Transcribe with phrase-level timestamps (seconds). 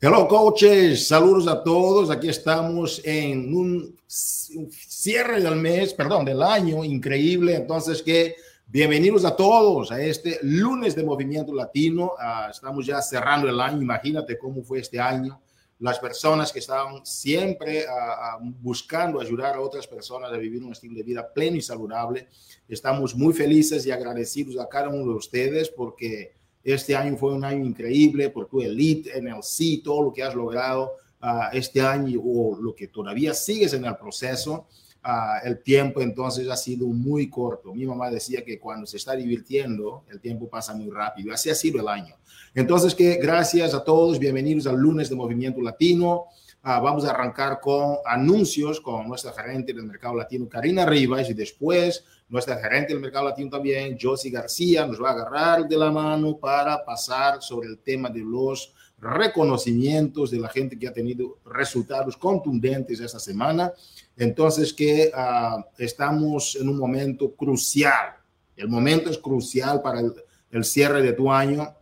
[0.00, 1.08] Hello, coaches.
[1.08, 2.08] Saludos a todos.
[2.08, 7.56] Aquí estamos en un cierre del mes, perdón, del año increíble.
[7.56, 8.36] Entonces, que
[8.68, 12.12] bienvenidos a todos a este lunes de Movimiento Latino.
[12.12, 13.82] Uh, estamos ya cerrando el año.
[13.82, 15.40] Imagínate cómo fue este año.
[15.80, 20.94] Las personas que estaban siempre uh, buscando ayudar a otras personas a vivir un estilo
[20.94, 22.28] de vida pleno y saludable.
[22.68, 27.44] Estamos muy felices y agradecidos a cada uno de ustedes porque este año fue un
[27.44, 32.58] año increíble por tu elite, NLC, todo lo que has logrado uh, este año o
[32.60, 34.66] lo que todavía sigues en el proceso.
[35.04, 37.72] Uh, el tiempo entonces ha sido muy corto.
[37.72, 41.32] Mi mamá decía que cuando se está divirtiendo, el tiempo pasa muy rápido.
[41.32, 42.16] Así ha sido el año.
[42.54, 46.24] Entonces, que gracias a todos, bienvenidos al lunes de Movimiento Latino.
[46.64, 51.34] Uh, vamos a arrancar con anuncios con nuestra gerente del mercado latino, Karina Rivas, y
[51.34, 55.90] después nuestra gerente del mercado latino también, Josie García, nos va a agarrar de la
[55.90, 61.38] mano para pasar sobre el tema de los reconocimientos de la gente que ha tenido
[61.46, 63.72] resultados contundentes esta semana.
[64.16, 68.16] Entonces, que uh, estamos en un momento crucial.
[68.56, 70.12] El momento es crucial para el,
[70.50, 71.74] el cierre de tu año.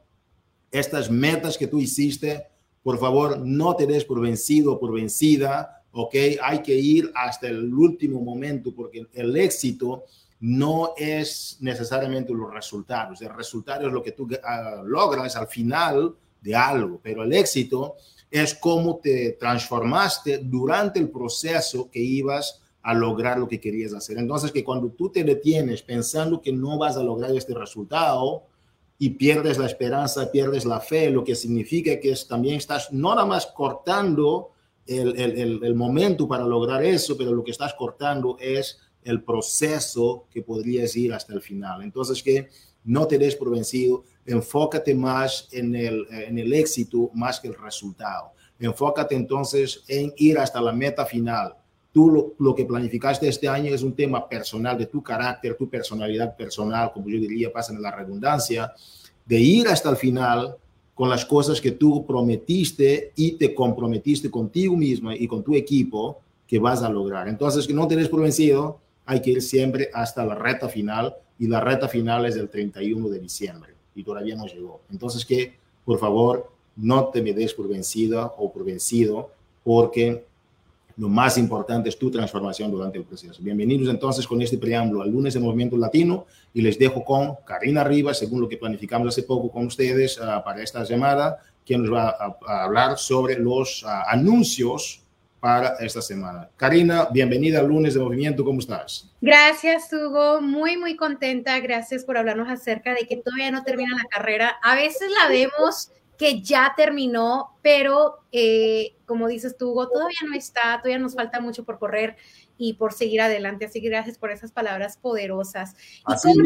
[0.70, 2.46] Estas metas que tú hiciste,
[2.82, 6.14] por favor, no te des por vencido o por vencida, ¿ok?
[6.42, 10.04] Hay que ir hasta el último momento porque el éxito
[10.40, 13.22] no es necesariamente los resultados.
[13.22, 17.96] El resultado es lo que tú uh, logras al final de algo, pero el éxito
[18.30, 24.18] es cómo te transformaste durante el proceso que ibas a lograr lo que querías hacer.
[24.18, 28.44] Entonces, que cuando tú te detienes pensando que no vas a lograr este resultado
[28.98, 33.26] y pierdes la esperanza, pierdes la fe, lo que significa que también estás no nada
[33.26, 34.52] más cortando
[34.86, 40.26] el, el, el momento para lograr eso, pero lo que estás cortando es el proceso
[40.30, 41.82] que podrías ir hasta el final.
[41.82, 42.48] Entonces, que
[42.84, 47.54] no te des por vencido, enfócate más en el, en el éxito más que el
[47.54, 48.32] resultado.
[48.58, 51.54] Enfócate entonces en ir hasta la meta final.
[51.92, 55.68] Tú lo, lo, que planificaste este año es un tema personal de tu carácter, tu
[55.68, 58.72] personalidad personal, como yo diría, pasa en la redundancia,
[59.24, 60.56] de ir hasta el final
[60.94, 66.20] con las cosas que tú prometiste y te comprometiste contigo mismo y con tu equipo
[66.46, 67.28] que vas a lograr.
[67.28, 71.14] Entonces, que no te des por vencido, hay que ir siempre hasta la reta final
[71.38, 74.82] y la reta final es el 31 de diciembre y todavía no llegó.
[74.90, 79.30] Entonces que, por favor, no te me des por vencida o por vencido
[79.62, 80.24] porque
[80.98, 83.42] lo más importante es tu transformación durante el proceso.
[83.42, 87.84] Bienvenidos entonces con este preámbulo al lunes de Movimiento Latino y les dejo con Karina
[87.84, 91.92] Rivas, según lo que planificamos hace poco con ustedes uh, para esta llamada, quien nos
[91.92, 95.05] va a, a hablar sobre los uh, anuncios
[95.40, 96.48] para esta semana.
[96.56, 99.12] Karina, bienvenida al lunes de Movimiento, ¿cómo estás?
[99.20, 104.08] Gracias, Hugo, muy, muy contenta, gracias por hablarnos acerca de que todavía no termina la
[104.08, 104.56] carrera.
[104.62, 110.34] A veces la vemos que ya terminó, pero eh, como dices tú, Hugo, todavía no
[110.34, 112.16] está, todavía nos falta mucho por correr
[112.58, 113.66] y por seguir adelante.
[113.66, 115.76] Así que gracias por esas palabras poderosas.
[116.04, 116.38] Así ¿Y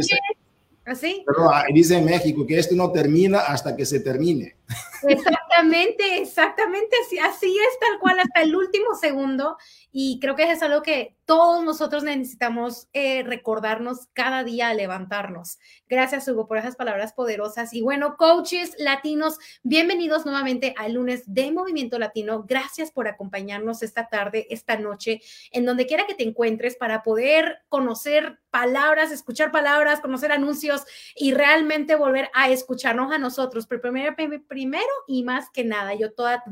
[0.90, 1.22] ¿Así?
[1.24, 4.56] Pero dice en México que esto no termina hasta que se termine.
[5.04, 9.56] Exactamente, exactamente, así, así es tal cual hasta el último segundo
[9.92, 15.60] y creo que es algo que todos nosotros necesitamos eh, recordarnos cada día a levantarnos.
[15.88, 17.72] Gracias, Hugo, por esas palabras poderosas.
[17.72, 22.42] Y bueno, coaches latinos, bienvenidos nuevamente al lunes de Movimiento Latino.
[22.48, 25.20] Gracias por acompañarnos esta tarde, esta noche,
[25.52, 30.82] en donde quiera que te encuentres para poder conocer palabras, escuchar palabras, conocer anuncios
[31.14, 33.68] y realmente volver a escucharnos a nosotros.
[33.68, 34.16] Pero primero,
[34.48, 36.42] primero y más que nada, yo toda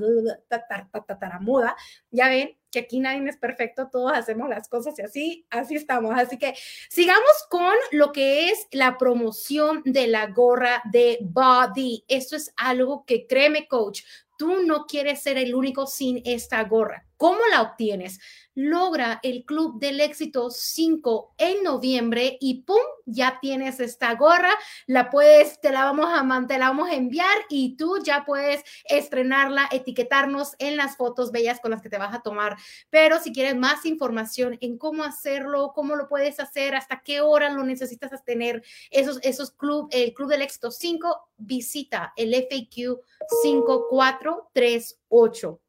[1.18, 1.74] taramuda,
[2.12, 6.14] ya ven, que aquí nadie es perfecto, todos hacemos las cosas y así, así estamos.
[6.16, 6.54] Así que
[6.88, 12.04] sigamos con lo que es la promoción de la gorra de Body.
[12.08, 14.02] Esto es algo que créeme, coach,
[14.38, 17.07] tú no quieres ser el único sin esta gorra.
[17.18, 18.18] ¿Cómo la obtienes?
[18.58, 22.80] logra el Club del Éxito 5 en noviembre y ¡pum!
[23.06, 24.50] Ya tienes esta gorra,
[24.88, 29.68] la puedes, te la vamos a, la vamos a enviar y tú ya puedes estrenarla,
[29.70, 32.56] etiquetarnos en las fotos bellas con las que te vas a tomar.
[32.90, 37.50] Pero si quieres más información en cómo hacerlo, cómo lo puedes hacer, hasta qué hora
[37.50, 42.98] lo necesitas tener, esos, esos club, el Club del Éxito 5, visita el FAQ
[43.40, 45.60] 5438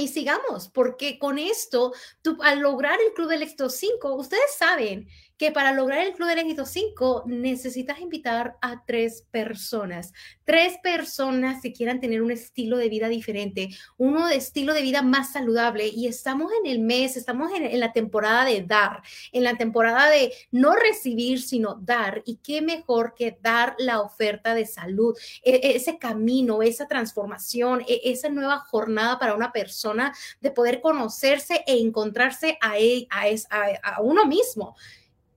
[0.00, 1.92] y sigamos, porque con esto,
[2.40, 5.08] al lograr el Club del Éxito 5, ustedes saben
[5.40, 10.12] que para lograr el Club del Éxito 5 necesitas invitar a tres personas,
[10.44, 15.32] tres personas que quieran tener un estilo de vida diferente, de estilo de vida más
[15.32, 15.88] saludable.
[15.88, 19.00] Y estamos en el mes, estamos en, la temporada de dar,
[19.32, 22.22] en la temporada de no recibir, sino dar.
[22.26, 27.80] Y qué mejor que dar la oferta de salud, e, e, ese camino, esa transformación,
[27.88, 34.02] e, esa nueva jornada para una persona de poder conocerse e encontrarse a, a, a
[34.02, 34.76] uno mismo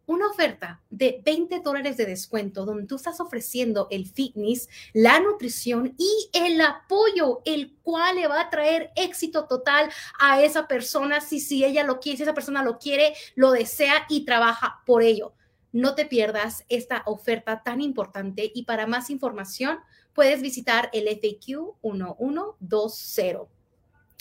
[0.05, 5.95] una oferta de 20 dólares de descuento donde tú estás ofreciendo el fitness, la nutrición
[5.97, 9.89] y el apoyo, el cual le va a traer éxito total
[10.19, 14.05] a esa persona si, si ella lo quiere, si esa persona lo quiere, lo desea
[14.09, 15.33] y trabaja por ello.
[15.71, 19.79] No te pierdas esta oferta tan importante y para más información
[20.13, 23.62] puedes visitar el FAQ 1120.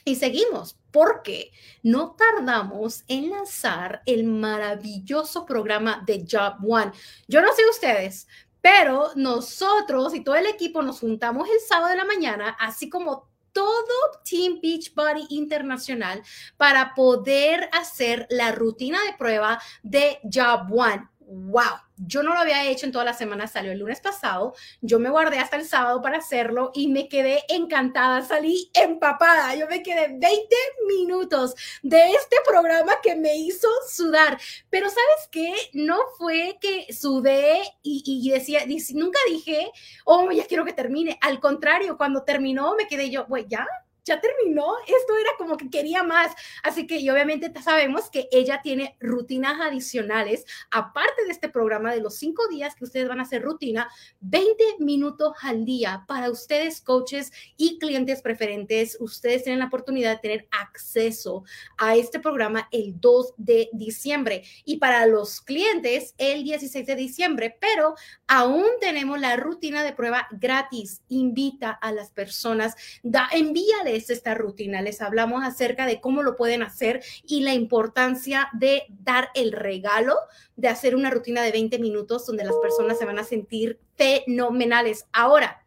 [0.04, 1.52] Y seguimos porque
[1.82, 6.92] no tardamos en lanzar el maravilloso programa de Job One.
[7.28, 8.26] Yo no sé ustedes,
[8.60, 13.32] pero nosotros y todo el equipo nos juntamos el sábado de la mañana, así como
[13.52, 13.84] todo
[14.28, 16.22] Team Beachbody Internacional
[16.56, 22.66] para poder hacer la rutina de prueba de Job One wow, yo no lo había
[22.66, 26.00] hecho en toda la semana, salió el lunes pasado, yo me guardé hasta el sábado
[26.02, 30.56] para hacerlo y me quedé encantada, salí empapada, yo me quedé 20
[30.88, 34.38] minutos de este programa que me hizo sudar,
[34.70, 38.60] pero sabes qué, no fue que sudé y, decía,
[38.94, 39.70] nunca dije,
[40.04, 43.66] oh, ya quiero que termine, al contrario, cuando terminó me quedé yo, güey, ya,
[44.04, 46.32] ya terminó, esto era como que quería más.
[46.62, 52.00] Así que y obviamente sabemos que ella tiene rutinas adicionales, aparte de este programa de
[52.00, 53.88] los cinco días que ustedes van a hacer rutina,
[54.20, 58.96] 20 minutos al día para ustedes, coaches y clientes preferentes.
[59.00, 61.44] Ustedes tienen la oportunidad de tener acceso
[61.78, 67.56] a este programa el 2 de diciembre y para los clientes el 16 de diciembre,
[67.60, 67.94] pero
[68.26, 71.02] aún tenemos la rutina de prueba gratis.
[71.08, 74.82] Invita a las personas, da, envíale esta rutina.
[74.82, 80.16] Les hablamos acerca de cómo lo pueden hacer y la importancia de dar el regalo
[80.56, 85.06] de hacer una rutina de 20 minutos donde las personas se van a sentir fenomenales.
[85.12, 85.58] Ahora,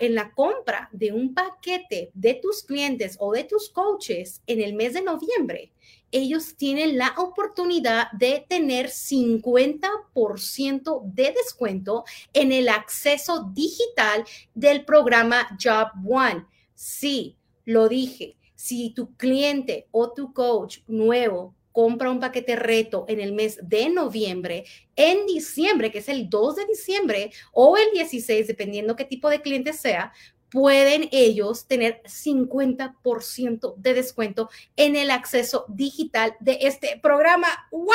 [0.00, 4.72] en la compra de un paquete de tus clientes o de tus coaches en el
[4.72, 5.72] mes de noviembre,
[6.10, 14.24] ellos tienen la oportunidad de tener 50% de descuento en el acceso digital
[14.54, 16.46] del programa Job One.
[16.78, 18.36] Sí, lo dije.
[18.54, 23.88] Si tu cliente o tu coach nuevo compra un paquete reto en el mes de
[23.88, 24.64] noviembre,
[24.94, 29.42] en diciembre, que es el 2 de diciembre o el 16, dependiendo qué tipo de
[29.42, 30.12] cliente sea,
[30.50, 37.48] pueden ellos tener 50% de descuento en el acceso digital de este programa.
[37.70, 37.88] ¡Wow!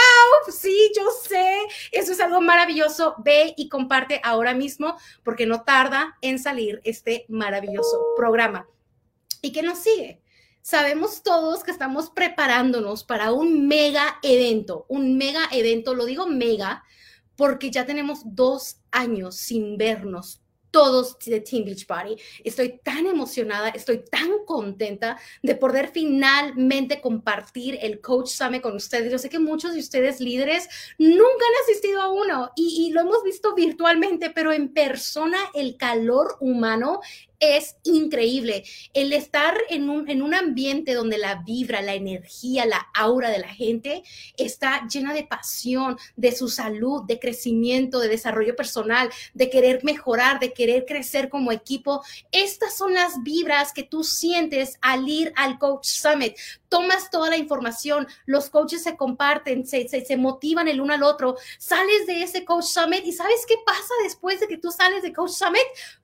[0.52, 1.60] Sí, yo sé,
[1.92, 3.16] eso es algo maravilloso.
[3.20, 8.68] Ve y comparte ahora mismo porque no tarda en salir este maravilloso programa.
[9.42, 10.22] ¿Y qué nos sigue?
[10.62, 16.84] Sabemos todos que estamos preparándonos para un mega evento, un mega evento, lo digo mega,
[17.36, 20.43] porque ya tenemos dos años sin vernos
[20.74, 22.18] todos de Team Beachbody.
[22.44, 29.12] Estoy tan emocionada, estoy tan contenta de poder finalmente compartir el Coach Summit con ustedes.
[29.12, 30.68] Yo sé que muchos de ustedes líderes
[30.98, 35.78] nunca han asistido a uno y, y lo hemos visto virtualmente, pero en persona el
[35.78, 37.02] calor humano
[37.40, 38.64] es increíble.
[38.94, 43.40] El estar en un, en un ambiente donde la vibra, la energía, la aura de
[43.40, 44.04] la gente
[44.38, 50.40] está llena de pasión, de su salud, de crecimiento, de desarrollo personal, de querer mejorar,
[50.40, 52.04] de querer crecer como equipo.
[52.32, 56.36] Estas son las vibras que tú sientes al ir al Coach Summit.
[56.70, 61.04] Tomas toda la información, los coaches se comparten, se, se, se motivan el uno al
[61.04, 65.04] otro, sales de ese Coach Summit y ¿sabes qué pasa después de que tú sales
[65.04, 65.62] de Coach Summit?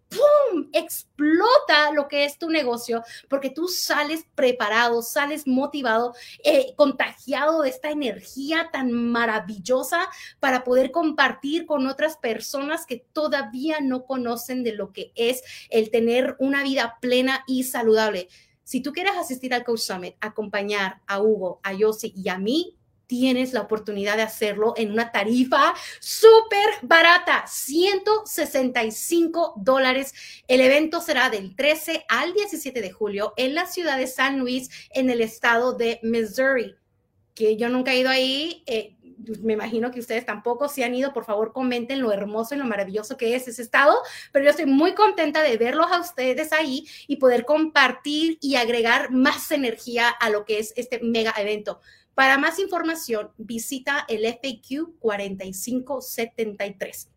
[0.10, 0.70] ¡Pum!
[0.74, 6.14] explota lo que es tu negocio porque tú sales preparado, sales motivado,
[6.44, 10.08] eh, contagiado de esta energía tan maravillosa
[10.40, 15.92] para poder compartir con otras personas que todavía no conocen de lo que es el
[15.92, 18.28] tener una vida plena y saludable.
[18.64, 22.79] Si tú quieres asistir al Coach Summit, acompañar a Hugo, a Yossi y a mí,
[23.10, 30.14] tienes la oportunidad de hacerlo en una tarifa súper barata, 165 dólares.
[30.48, 34.70] El evento será del 13 al 17 de julio en la ciudad de San Luis,
[34.92, 36.76] en el estado de Missouri,
[37.34, 38.64] que yo nunca he ido ahí.
[38.68, 38.96] Eh,
[39.42, 42.66] me imagino que ustedes tampoco se han ido, por favor comenten lo hermoso y lo
[42.66, 43.98] maravilloso que es ese estado,
[44.32, 49.12] pero yo estoy muy contenta de verlos a ustedes ahí y poder compartir y agregar
[49.12, 51.82] más energía a lo que es este mega evento.
[52.16, 57.10] Para más información, visita el FAQ 4573.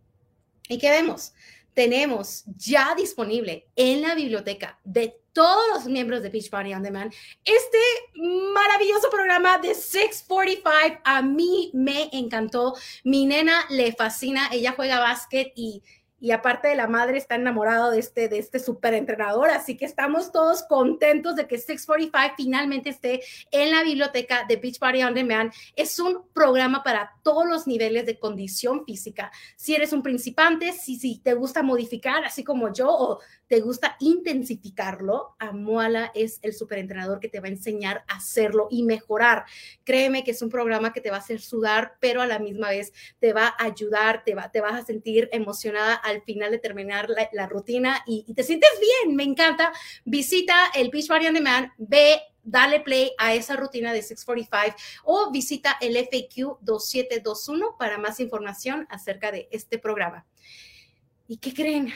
[0.69, 1.33] ¿Y qué vemos?
[1.75, 7.13] Tenemos ya disponible en la biblioteca de todos los miembros de Beach Party On Demand
[7.45, 7.79] este
[8.53, 11.01] maravilloso programa de 645.
[11.05, 12.75] A mí me encantó.
[13.05, 14.49] Mi nena le fascina.
[14.53, 15.83] Ella juega básquet y
[16.23, 19.85] y aparte de la madre está enamorado de este, de este super entrenador, así que
[19.85, 25.15] estamos todos contentos de que 645 finalmente esté en la biblioteca de Beach Party On
[25.15, 25.53] Demand.
[25.75, 29.33] Es un programa para todos los niveles de condición física.
[29.57, 33.19] Si eres un principante, si, si te gusta modificar, así como yo, o
[33.53, 38.83] te gusta intensificarlo, Amuala es el superentrenador que te va a enseñar a hacerlo y
[38.83, 39.45] mejorar.
[39.85, 42.71] Créeme que es un programa que te va a hacer sudar, pero a la misma
[42.71, 47.11] vez te va a ayudar, te, va, vas a sentir emocionada al final de terminar
[47.11, 49.71] la, rutina y, te sientes bien, me encanta.
[50.07, 55.31] Visita el Beach Body on Demand, ve dale play a esa rutina de 645 o
[55.31, 60.25] visita el FAQ 2721 para más información acerca de este programa.
[61.29, 61.93] ¿Y qué creen?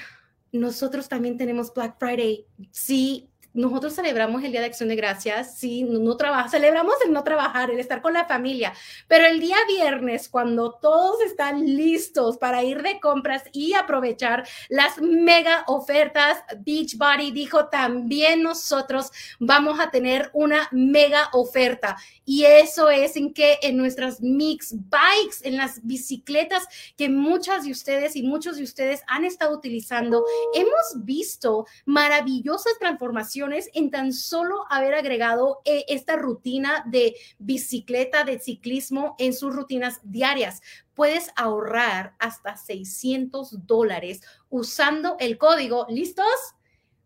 [0.56, 2.46] Nosotros también tenemos Black Friday.
[2.70, 7.24] Sí, nosotros celebramos el Día de Acción de Gracias, sí, no, trabaja, celebramos el no
[7.24, 8.72] trabajar, el estar con la familia,
[9.08, 15.00] pero el día viernes, cuando todos están listos para ir de compras y aprovechar las
[15.00, 21.96] mega ofertas, Beachbody dijo también nosotros vamos a tener una mega oferta
[22.26, 27.70] y eso es en que en nuestras mix bikes, en las bicicletas que muchas de
[27.70, 34.64] ustedes y muchos de ustedes han estado utilizando, hemos visto maravillosas transformaciones en tan solo
[34.70, 40.60] haber agregado eh, esta rutina de bicicleta, de ciclismo en sus rutinas diarias.
[40.94, 46.26] Puedes ahorrar hasta 600 dólares usando el código, ¿listos?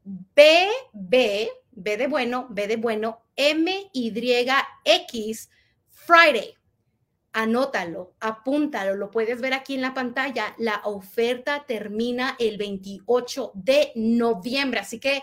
[0.05, 5.51] BB, B de bueno, B de bueno, MYX
[5.91, 6.55] Friday.
[7.33, 10.55] Anótalo, apúntalo, lo puedes ver aquí en la pantalla.
[10.59, 15.23] La oferta termina el 28 de noviembre, así que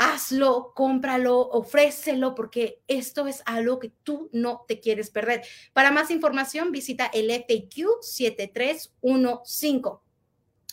[0.00, 5.42] hazlo, cómpralo, ofrécelo, porque esto es algo que tú no te quieres perder.
[5.74, 9.90] Para más información, visita el FAQ 7315.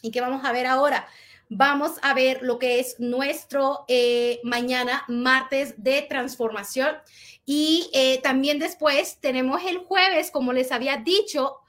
[0.02, 1.08] ¿Y qué vamos a ver ahora?
[1.50, 6.98] vamos a ver lo que es nuestro eh, mañana, martes de transformación.
[7.46, 11.60] Y eh, también después tenemos el jueves, como les había dicho,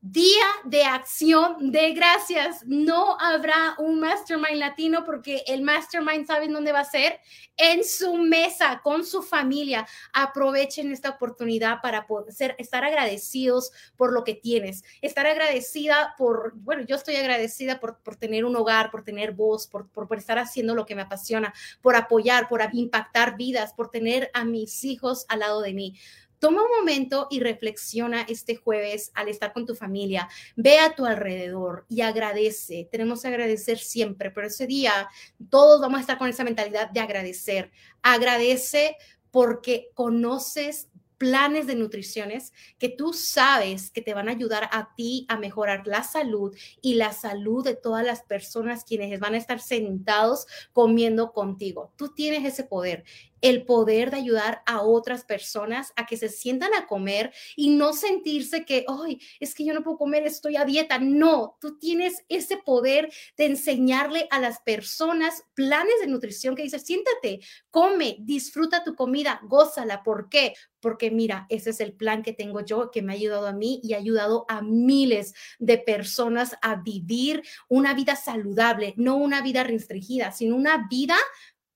[0.00, 2.64] Día de acción de gracias.
[2.64, 7.18] No habrá un mastermind latino porque el mastermind, ¿saben dónde va a ser?
[7.56, 9.88] En su mesa, con su familia.
[10.12, 14.84] Aprovechen esta oportunidad para poder estar agradecidos por lo que tienes.
[15.02, 19.66] Estar agradecida por, bueno, yo estoy agradecida por, por tener un hogar, por tener voz,
[19.66, 21.52] por, por estar haciendo lo que me apasiona,
[21.82, 25.98] por apoyar, por impactar vidas, por tener a mis hijos al lado de mí.
[26.38, 30.28] Toma un momento y reflexiona este jueves al estar con tu familia.
[30.56, 32.88] Ve a tu alrededor y agradece.
[32.90, 35.08] Tenemos que agradecer siempre, pero ese día
[35.50, 37.70] todos vamos a estar con esa mentalidad de agradecer.
[38.02, 38.96] Agradece
[39.30, 45.26] porque conoces planes de nutriciones que tú sabes que te van a ayudar a ti
[45.28, 49.60] a mejorar la salud y la salud de todas las personas quienes van a estar
[49.60, 51.92] sentados comiendo contigo.
[51.96, 53.04] Tú tienes ese poder
[53.40, 57.92] el poder de ayudar a otras personas a que se sientan a comer y no
[57.92, 60.98] sentirse que, ay, es que yo no puedo comer, estoy a dieta.
[60.98, 66.84] No, tú tienes ese poder de enseñarle a las personas planes de nutrición que dices,
[66.84, 67.40] siéntate,
[67.70, 70.02] come, disfruta tu comida, gózala.
[70.02, 70.54] ¿Por qué?
[70.80, 73.80] Porque mira, ese es el plan que tengo yo que me ha ayudado a mí
[73.82, 79.64] y ha ayudado a miles de personas a vivir una vida saludable, no una vida
[79.64, 81.16] restringida, sino una vida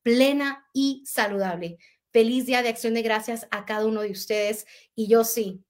[0.03, 1.79] plena y saludable.
[2.11, 4.67] Feliz día de acción de gracias a cada uno de ustedes.
[4.95, 5.65] Y yo sí,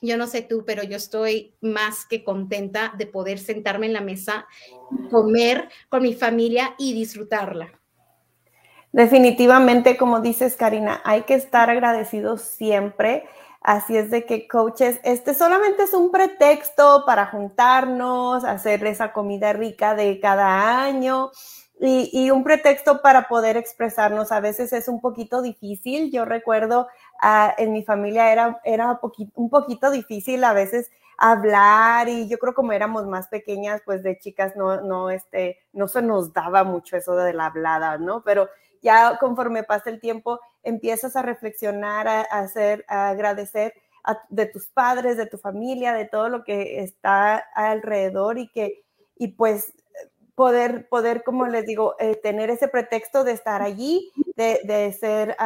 [0.00, 4.00] yo no sé tú, pero yo estoy más que contenta de poder sentarme en la
[4.00, 4.46] mesa,
[5.10, 7.72] comer con mi familia y disfrutarla.
[8.92, 13.24] Definitivamente, como dices, Karina, hay que estar agradecidos siempre.
[13.60, 19.52] Así es de que, coaches, este solamente es un pretexto para juntarnos, hacer esa comida
[19.54, 21.32] rica de cada año
[21.86, 24.32] y, un pretexto para poder expresarnos.
[24.32, 26.10] A veces es un poquito difícil.
[26.10, 26.88] Yo recuerdo
[27.20, 29.00] ah, en mi familia era, era
[29.34, 34.18] un poquito difícil a veces hablar y yo creo como éramos más pequeñas, pues de
[34.18, 38.22] chicas no, no, este, no se nos daba mucho eso de la hablada, ¿no?
[38.24, 38.48] Pero
[38.82, 43.74] ya conforme pasa el tiempo, empiezas a reflexionar, a, hacer, a agradecer
[44.28, 48.84] de tus padres, de tu familia, de todo lo que está alrededor y que,
[49.16, 49.72] y pues
[50.34, 55.36] poder, poder, como les digo, eh, tener ese pretexto de estar allí, de, de ser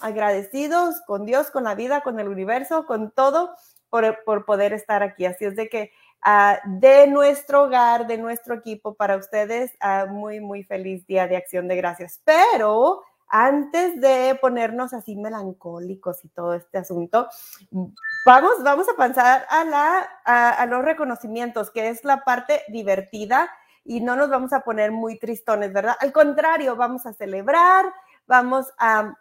[0.00, 3.54] agradecidos con Dios, con la vida, con el universo, con todo,
[3.88, 5.26] por, por poder estar aquí.
[5.26, 5.92] Así es de que
[6.26, 11.36] uh, de nuestro hogar, de nuestro equipo, para ustedes, uh, muy, muy feliz Día de
[11.36, 12.20] Acción de Gracias.
[12.24, 17.28] Pero antes de ponernos así melancólicos y todo este asunto,
[18.26, 23.48] vamos, vamos a pasar a, la, a, a los reconocimientos, que es la parte divertida
[23.84, 25.96] y no nos vamos a poner muy tristones, ¿verdad?
[26.00, 27.92] Al contrario, vamos a celebrar,
[28.26, 29.14] vamos a,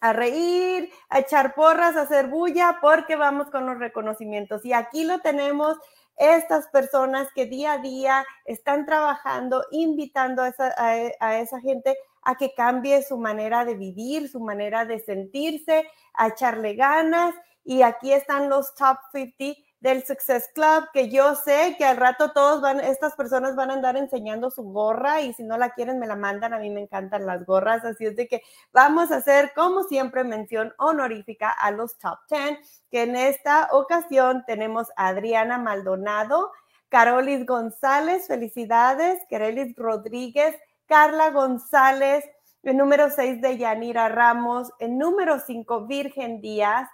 [0.00, 4.64] a reír, a echar porras, a hacer bulla, porque vamos con los reconocimientos.
[4.64, 5.78] Y aquí lo tenemos,
[6.16, 11.96] estas personas que día a día están trabajando, invitando a esa, a, a esa gente
[12.22, 17.34] a que cambie su manera de vivir, su manera de sentirse, a echarle ganas.
[17.64, 22.32] Y aquí están los top 50 del Success Club, que yo sé que al rato
[22.32, 25.98] todos van, estas personas van a andar enseñando su gorra y si no la quieren
[25.98, 28.42] me la mandan, a mí me encantan las gorras, así es de que
[28.72, 32.58] vamos a hacer como siempre mención honorífica a los top 10,
[32.90, 36.52] que en esta ocasión tenemos a Adriana Maldonado,
[36.88, 40.56] Carolis González, felicidades, Kerelis Rodríguez,
[40.86, 42.24] Carla González,
[42.62, 46.88] el número 6 de Yanira Ramos, el número 5 Virgen Díaz,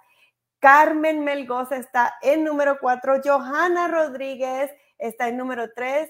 [0.63, 6.09] Carmen Melgoza está en número 4, Johanna Rodríguez está en número 3,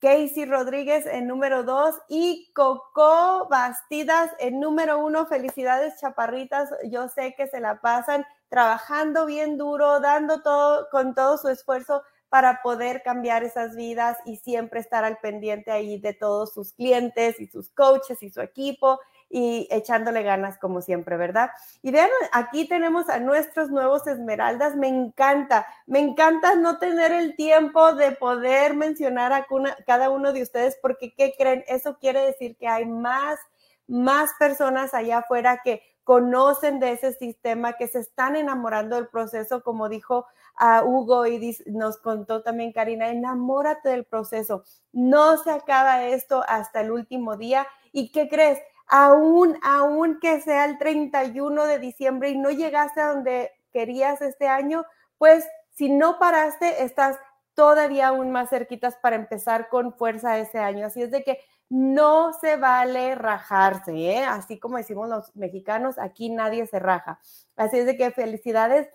[0.00, 5.26] Casey Rodríguez en número 2 y Coco Bastidas en número 1.
[5.26, 6.68] Felicidades, chaparritas.
[6.90, 12.02] Yo sé que se la pasan trabajando bien duro, dando todo con todo su esfuerzo
[12.28, 17.38] para poder cambiar esas vidas y siempre estar al pendiente ahí de todos sus clientes
[17.38, 18.98] y sus coaches y su equipo
[19.34, 21.50] y echándole ganas como siempre, ¿verdad?
[21.80, 24.76] Y vean, aquí tenemos a nuestros nuevos esmeraldas.
[24.76, 29.46] Me encanta, me encanta no tener el tiempo de poder mencionar a
[29.86, 31.64] cada uno de ustedes porque, ¿qué creen?
[31.66, 33.38] Eso quiere decir que hay más,
[33.86, 39.62] más personas allá afuera que conocen de ese sistema, que se están enamorando del proceso,
[39.62, 44.64] como dijo a Hugo y nos contó también Karina, enamórate del proceso.
[44.92, 47.66] No se acaba esto hasta el último día.
[47.92, 48.58] ¿Y qué crees?
[48.92, 54.48] Aún, aún que sea el 31 de diciembre y no llegaste a donde querías este
[54.48, 54.84] año,
[55.16, 57.16] pues si no paraste, estás
[57.54, 60.86] todavía aún más cerquitas para empezar con fuerza ese año.
[60.86, 61.38] Así es de que
[61.70, 64.24] no se vale rajarse, ¿eh?
[64.24, 67.18] así como decimos los mexicanos, aquí nadie se raja.
[67.56, 68.90] Así es de que felicidades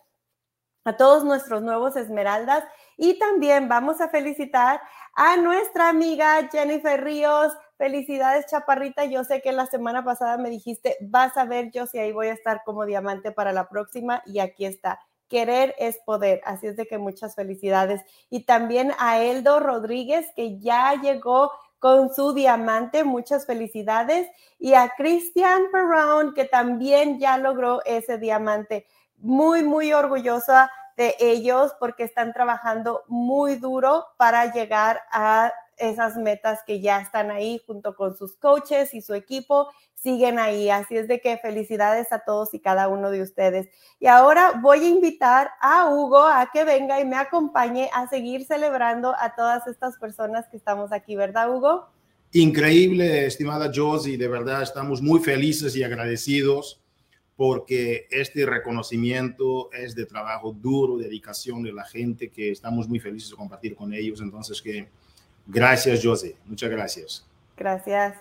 [0.85, 2.63] a todos nuestros nuevos esmeraldas
[2.97, 4.79] y también vamos a felicitar
[5.17, 9.05] a nuestra amiga Jennifer Ríos, Felicidades, Chaparrita.
[9.05, 12.27] Yo sé que la semana pasada me dijiste, vas a ver yo si ahí voy
[12.27, 14.99] a estar como diamante para la próxima y aquí está.
[15.27, 16.41] Querer es poder.
[16.45, 18.03] Así es de que muchas felicidades.
[18.29, 23.03] Y también a Eldo Rodríguez, que ya llegó con su diamante.
[23.03, 24.29] Muchas felicidades.
[24.59, 28.85] Y a Christian Perron, que también ya logró ese diamante.
[29.17, 36.61] Muy, muy orgullosa de ellos porque están trabajando muy duro para llegar a esas metas
[36.65, 40.71] que ya están ahí junto con sus coaches y su equipo, siguen ahí.
[40.71, 43.69] Así es de que felicidades a todos y cada uno de ustedes.
[43.99, 48.45] Y ahora voy a invitar a Hugo a que venga y me acompañe a seguir
[48.45, 51.89] celebrando a todas estas personas que estamos aquí, ¿verdad, Hugo?
[52.33, 56.81] Increíble, estimada Josie, de verdad estamos muy felices y agradecidos
[57.37, 63.29] porque este reconocimiento es de trabajo duro, dedicación de la gente que estamos muy felices
[63.29, 64.19] de compartir con ellos.
[64.19, 64.87] Entonces, que
[65.47, 66.35] Gracias, José.
[66.45, 67.25] Muchas gracias.
[67.55, 68.15] Gracias.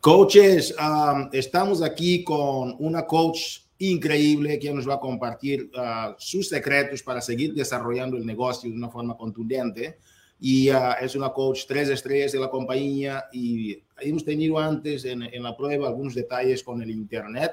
[0.00, 6.48] Coaches, um, estamos aquí con una coach increíble que nos va a compartir uh, sus
[6.48, 9.98] secretos para seguir desarrollando el negocio de una forma contundente.
[10.40, 15.22] Y uh, es una coach tres estrellas de la compañía y hemos tenido antes en,
[15.22, 17.52] en la prueba algunos detalles con el Internet.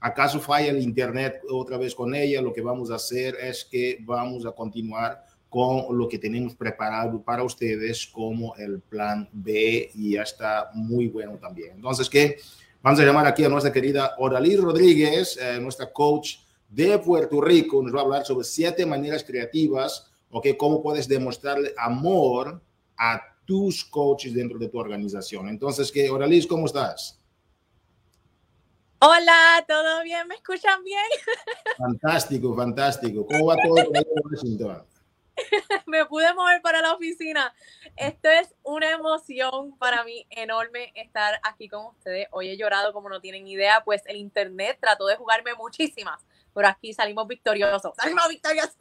[0.00, 2.42] ¿Acaso falla el Internet otra vez con ella?
[2.42, 7.22] Lo que vamos a hacer es que vamos a continuar con lo que tenemos preparado
[7.22, 11.72] para ustedes como el plan B y ya está muy bueno también.
[11.76, 12.36] Entonces, ¿qué?
[12.82, 16.36] Vamos a llamar aquí a nuestra querida Oralí Rodríguez, eh, nuestra coach
[16.68, 17.82] de Puerto Rico.
[17.82, 20.48] Nos va a hablar sobre siete maneras creativas, ¿ok?
[20.58, 22.60] Cómo puedes demostrarle amor
[22.98, 25.48] a tus coaches dentro de tu organización.
[25.48, 26.10] Entonces, ¿qué?
[26.10, 27.18] Oralí, ¿cómo estás?
[28.98, 30.26] Hola, ¿todo bien?
[30.26, 31.04] ¿Me escuchan bien?
[31.78, 33.26] Fantástico, fantástico.
[33.26, 34.82] ¿Cómo va todo en Washington?
[35.86, 37.54] me pude mover para la oficina.
[37.94, 42.28] Esto es una emoción para mí enorme estar aquí con ustedes.
[42.30, 46.68] Hoy he llorado como no tienen idea, pues el internet trató de jugarme muchísimas, pero
[46.68, 48.76] aquí salimos victoriosos, salimos victoriosos.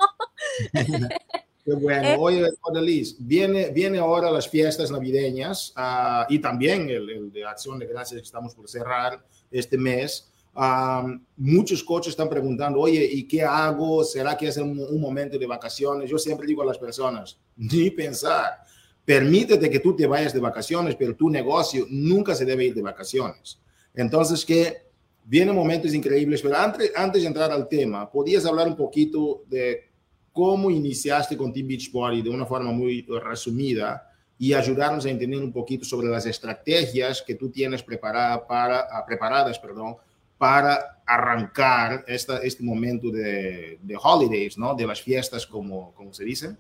[1.66, 2.22] Qué bueno.
[2.22, 2.48] Oye,
[2.82, 7.88] Liz, viene, viene ahora las fiestas navideñas uh, y también el, el, de Acción de
[7.88, 9.20] Gracias que estamos por cerrar
[9.52, 10.32] este mes.
[10.56, 14.04] Um, muchos coches están preguntando, oye, ¿y qué hago?
[14.04, 16.10] ¿Será que es un, un, momento de vacaciones?
[16.10, 18.60] Yo siempre digo a las personas, ni pensar.
[19.04, 22.82] Permítete que tú te vayas de vacaciones, pero tu negocio nunca se debe ir de
[22.82, 23.60] vacaciones.
[23.94, 24.86] Entonces, que
[25.26, 29.90] vienen momentos increíbles, pero antes, antes de entrar al tema, ¿podías hablar un poquito de
[30.32, 35.54] cómo iniciaste con Team Beachbody de una forma muy resumida y ayudarnos a entender un
[35.54, 39.96] poquito sobre las estrategias que tú tienes preparada para, ah, preparadas perdón,
[40.38, 44.76] para arrancar esta, este momento de, de, holidays, ¿no?
[44.76, 46.56] de las fiestas, como, como se dice?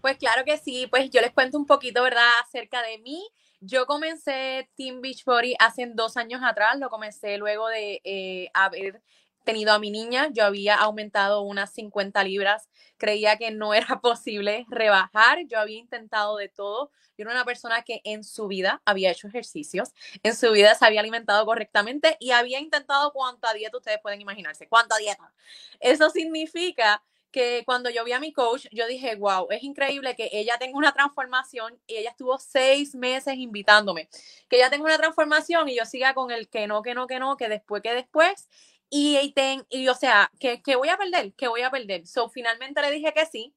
[0.00, 3.28] Pues claro que sí, pues yo les cuento un poquito, ¿verdad?, acerca de mí.
[3.60, 9.02] Yo comencé Team Beachbody hace dos años atrás, lo comencé luego de eh, haber
[9.48, 14.66] tenido a mi niña, yo había aumentado unas 50 libras, creía que no era posible
[14.68, 19.10] rebajar, yo había intentado de todo, yo era una persona que en su vida había
[19.10, 24.00] hecho ejercicios, en su vida se había alimentado correctamente y había intentado cuánta dieta ustedes
[24.02, 25.32] pueden imaginarse, cuánta dieta.
[25.80, 30.28] Eso significa que cuando yo vi a mi coach, yo dije, wow, es increíble que
[30.30, 34.10] ella tenga una transformación y ella estuvo seis meses invitándome,
[34.50, 37.18] que ella tenga una transformación y yo siga con el que no, que no, que
[37.18, 38.48] no, que después, que después
[38.90, 42.06] y, ten, y o sea, que, voy a perder, que voy a perder.
[42.06, 43.54] So, finalmente le dije que sí.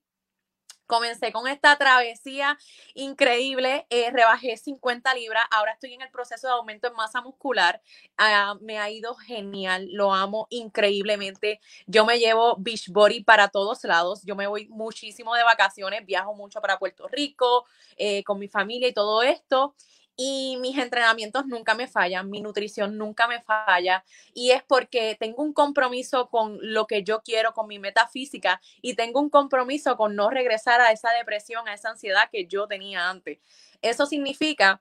[0.88, 2.58] Comencé con esta travesía
[2.96, 7.82] increíble, eh, rebajé 50 libras, ahora estoy en el proceso de aumento en masa muscular,
[8.18, 14.24] ah, me ha ido genial, lo amo increíblemente, yo me llevo Beachbody para todos lados,
[14.26, 17.66] yo me voy muchísimo de vacaciones, viajo mucho para Puerto Rico
[17.96, 19.76] eh, con mi familia y todo esto,
[20.24, 24.04] y mis entrenamientos nunca me fallan, mi nutrición nunca me falla
[24.36, 28.62] y es porque tengo un compromiso con lo que yo quiero, con mi meta física
[28.84, 32.68] y tengo un compromiso con no regresar a esa depresión, a esa ansiedad que yo
[32.68, 33.40] tenía antes.
[33.82, 34.80] Eso significa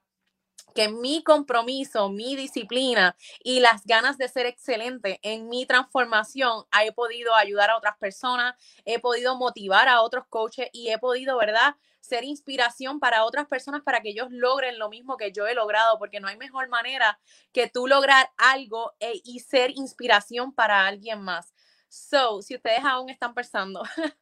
[0.75, 6.93] que mi compromiso, mi disciplina y las ganas de ser excelente en mi transformación, he
[6.93, 11.75] podido ayudar a otras personas, he podido motivar a otros coaches y he podido, ¿verdad?
[12.01, 15.99] ser inspiración para otras personas para que ellos logren lo mismo que yo he logrado,
[15.99, 17.21] porque no hay mejor manera
[17.53, 21.55] que tú lograr algo e, y ser inspiración para alguien más.
[21.93, 23.83] So, si ustedes aún están pensando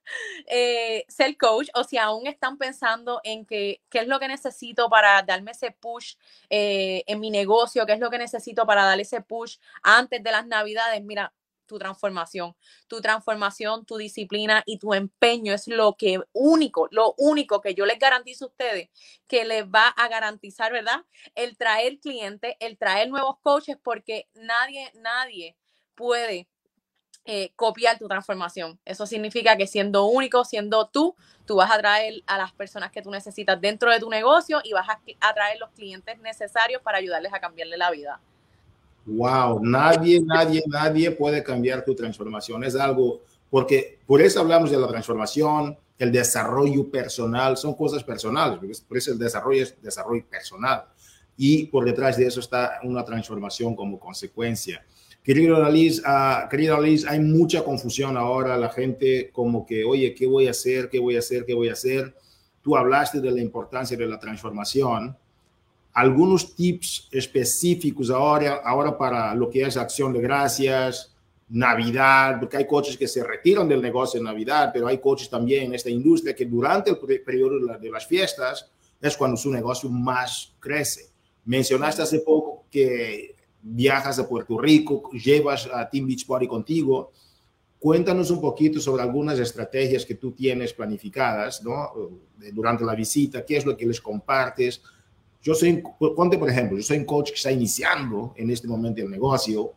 [0.46, 4.88] eh, ser coach o si aún están pensando en que, qué es lo que necesito
[4.88, 6.14] para darme ese push
[6.48, 10.32] eh, en mi negocio, qué es lo que necesito para dar ese push antes de
[10.32, 11.34] las navidades, mira,
[11.66, 12.56] tu transformación.
[12.86, 17.84] Tu transformación, tu disciplina y tu empeño es lo que único, lo único que yo
[17.84, 18.88] les garantizo a ustedes
[19.26, 21.04] que les va a garantizar, ¿verdad?
[21.34, 25.54] El traer clientes, el traer nuevos coaches, porque nadie, nadie
[25.94, 26.48] puede
[27.30, 28.78] eh, copiar tu transformación.
[28.86, 31.14] Eso significa que siendo único, siendo tú,
[31.44, 34.72] tú vas a traer a las personas que tú necesitas dentro de tu negocio y
[34.72, 38.18] vas a atraer los clientes necesarios para ayudarles a cambiarle la vida.
[39.04, 42.64] Wow, nadie, nadie, nadie puede cambiar tu transformación.
[42.64, 48.58] Es algo, porque por eso hablamos de la transformación, el desarrollo personal, son cosas personales,
[48.88, 50.86] por eso el desarrollo es desarrollo personal.
[51.36, 54.82] Y por detrás de eso está una transformación como consecuencia.
[55.28, 60.26] Querido Liz, uh, querida Liz, hay mucha confusión ahora, la gente como que, oye, ¿qué
[60.26, 60.88] voy a hacer?
[60.88, 61.44] ¿Qué voy a hacer?
[61.44, 62.16] ¿Qué voy a hacer?
[62.62, 65.14] Tú hablaste de la importancia de la transformación
[65.92, 71.14] algunos tips específicos ahora, ahora para lo que es acción de gracias,
[71.50, 75.64] Navidad, porque hay coches que se retiran del negocio en Navidad, pero hay coches también
[75.64, 80.54] en esta industria que durante el periodo de las fiestas es cuando su negocio más
[80.58, 81.10] crece.
[81.44, 87.12] Mencionaste hace poco que viajas a Puerto Rico, llevas a Team Beachbody contigo.
[87.78, 91.92] Cuéntanos un poquito sobre algunas estrategias que tú tienes planificadas ¿no?
[92.52, 94.82] durante la visita, qué es lo que les compartes,
[95.42, 95.82] yo soy,
[96.16, 99.72] ponte por ejemplo, yo soy un coach que está iniciando en este momento el negocio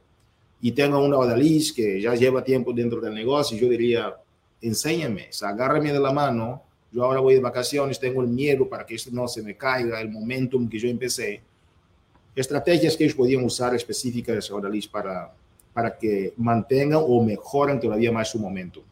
[0.60, 4.15] y tengo una odalís que ya lleva tiempo dentro del negocio, yo diría,
[4.62, 8.96] enséñame, agárrame de la mano, yo ahora voy de vacaciones, tengo el miedo para que
[8.96, 11.41] esto no se me caiga, el momentum que yo empecé.
[12.36, 15.34] Estrategias que ellos podían usar específicas de odalís para,
[15.74, 18.84] para que mantengan o mejoren todavía más su momento.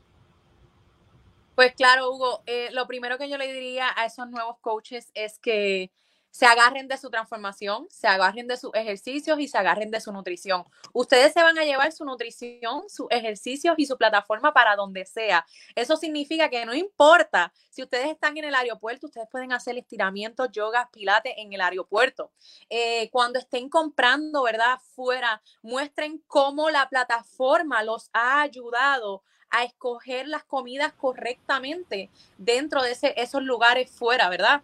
[1.55, 5.39] Pues claro, Hugo, eh, lo primero que yo le diría a esos nuevos coaches es
[5.39, 5.91] que
[6.31, 10.11] se agarren de su transformación, se agarren de sus ejercicios y se agarren de su
[10.11, 10.63] nutrición.
[10.93, 15.45] Ustedes se van a llevar su nutrición, sus ejercicios y su plataforma para donde sea.
[15.75, 20.49] Eso significa que no importa si ustedes están en el aeropuerto, ustedes pueden hacer estiramientos,
[20.51, 22.31] yogas, pilates en el aeropuerto.
[22.69, 24.79] Eh, cuando estén comprando, ¿verdad?
[24.95, 32.95] Fuera, muestren cómo la plataforma los ha ayudado a escoger las comidas correctamente dentro de
[33.15, 34.61] esos lugares fuera, ¿verdad?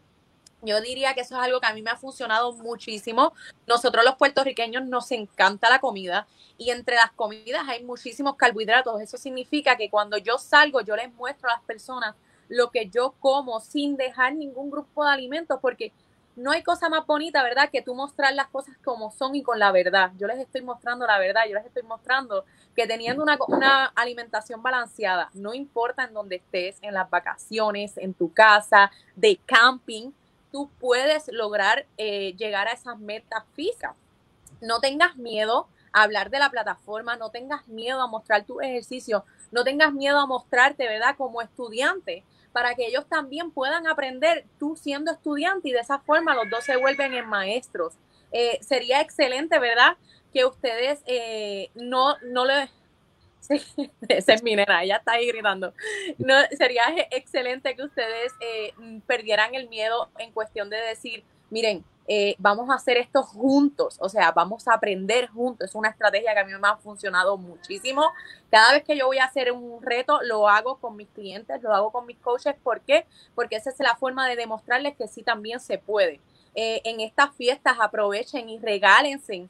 [0.65, 3.33] Yo diría que eso es algo que a mí me ha funcionado muchísimo.
[3.67, 9.01] Nosotros los puertorriqueños nos encanta la comida y entre las comidas hay muchísimos carbohidratos.
[9.01, 12.15] Eso significa que cuando yo salgo yo les muestro a las personas
[12.47, 15.91] lo que yo como sin dejar ningún grupo de alimentos porque
[16.35, 17.69] no hay cosa más bonita, ¿verdad?
[17.71, 20.11] Que tú mostrar las cosas como son y con la verdad.
[20.17, 24.61] Yo les estoy mostrando la verdad, yo les estoy mostrando que teniendo una, una alimentación
[24.61, 30.11] balanceada, no importa en dónde estés, en las vacaciones, en tu casa, de camping,
[30.55, 33.93] tú puedes lograr eh, llegar a esas metas físicas.
[34.61, 39.25] No tengas miedo a hablar de la plataforma, no tengas miedo a mostrar tu ejercicio,
[39.51, 41.17] no tengas miedo a mostrarte, ¿verdad?
[41.17, 46.33] Como estudiante, para que ellos también puedan aprender tú siendo estudiante y de esa forma
[46.33, 47.95] los dos se vuelven en maestros.
[48.31, 49.97] Eh, sería excelente, ¿verdad?
[50.31, 52.69] Que ustedes eh, no, no le
[54.07, 55.73] Esa es mi nena, ella está ahí gritando.
[56.17, 58.73] No, sería excelente que ustedes eh,
[59.07, 64.09] perdieran el miedo en cuestión de decir, miren, eh, vamos a hacer esto juntos, o
[64.09, 65.69] sea, vamos a aprender juntos.
[65.69, 68.11] Es una estrategia que a mí me ha funcionado muchísimo.
[68.51, 71.73] Cada vez que yo voy a hacer un reto, lo hago con mis clientes, lo
[71.73, 72.55] hago con mis coaches.
[72.63, 73.05] ¿Por qué?
[73.33, 76.19] Porque esa es la forma de demostrarles que sí también se puede.
[76.53, 79.49] Eh, en estas fiestas aprovechen y regálense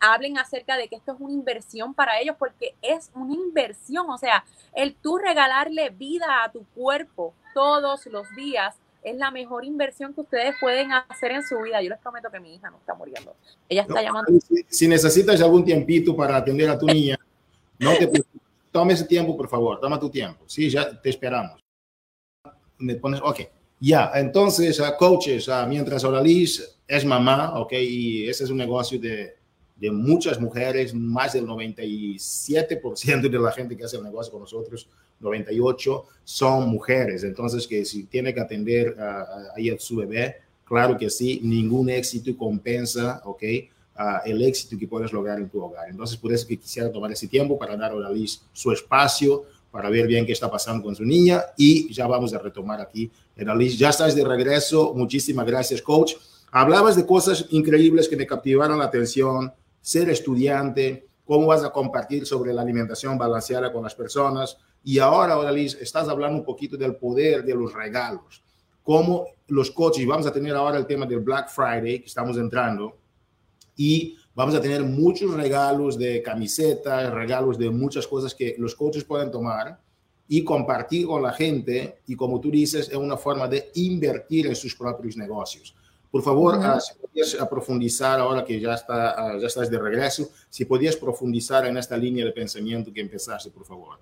[0.00, 4.18] hablen acerca de que esto es una inversión para ellos, porque es una inversión, o
[4.18, 10.12] sea, el tú regalarle vida a tu cuerpo todos los días es la mejor inversión
[10.12, 11.80] que ustedes pueden hacer en su vida.
[11.80, 13.36] Yo les prometo que mi hija no está muriendo.
[13.68, 14.32] Ella está llamando.
[14.68, 17.16] Si, necesitas algún tiempito para atender a tu niña,
[17.78, 18.10] no te
[18.72, 20.42] tome ese tiempo, por favor, toma tu tiempo.
[20.46, 21.60] Sí, ya te esperamos.
[22.78, 23.42] Me pones, ok.
[23.78, 28.98] Ya, entonces, uh, coaches, uh, mientras Oraliz es mamá, ok, y ese es un negocio
[28.98, 29.35] de,
[29.76, 34.88] de muchas mujeres, más del 97% de la gente que hace el negocio con nosotros,
[35.20, 37.24] 98, son mujeres.
[37.24, 42.36] Entonces, que si tiene que atender a, a, su bebé, claro que sí, ningún éxito
[42.36, 43.42] compensa, ¿ok?
[44.26, 45.88] el éxito que puedes lograr en tu hogar.
[45.88, 49.90] Entonces, por eso que quisiera tomar ese tiempo para dar a Liz su espacio, para
[49.90, 53.10] ver bien qué está pasando con su niña y ya vamos a retomar aquí.
[53.36, 54.92] Liz, ya estás de regreso.
[54.94, 56.14] Muchísimas gracias, coach.
[56.50, 59.52] Hablabas de cosas increíbles que me captivaron la atención
[59.86, 64.58] ser estudiante, cómo vas a compartir sobre la alimentación balanceada con las personas.
[64.82, 68.42] Y ahora, Liz, estás hablando un poquito del poder de los regalos,
[68.82, 72.96] cómo los coaches, vamos a tener ahora el tema del Black Friday, que estamos entrando,
[73.76, 79.04] y vamos a tener muchos regalos de camisetas, regalos de muchas cosas que los coaches
[79.04, 79.78] pueden tomar
[80.26, 82.00] y compartir con la gente.
[82.08, 85.76] Y como tú dices, es una forma de invertir en sus propios negocios.
[86.16, 90.30] Por favor, uh si podías profundizar ahora que ya, está, ah, ya estás de regreso,
[90.48, 93.98] si podías profundizar en esta línea de pensamiento que empezaste, por favor.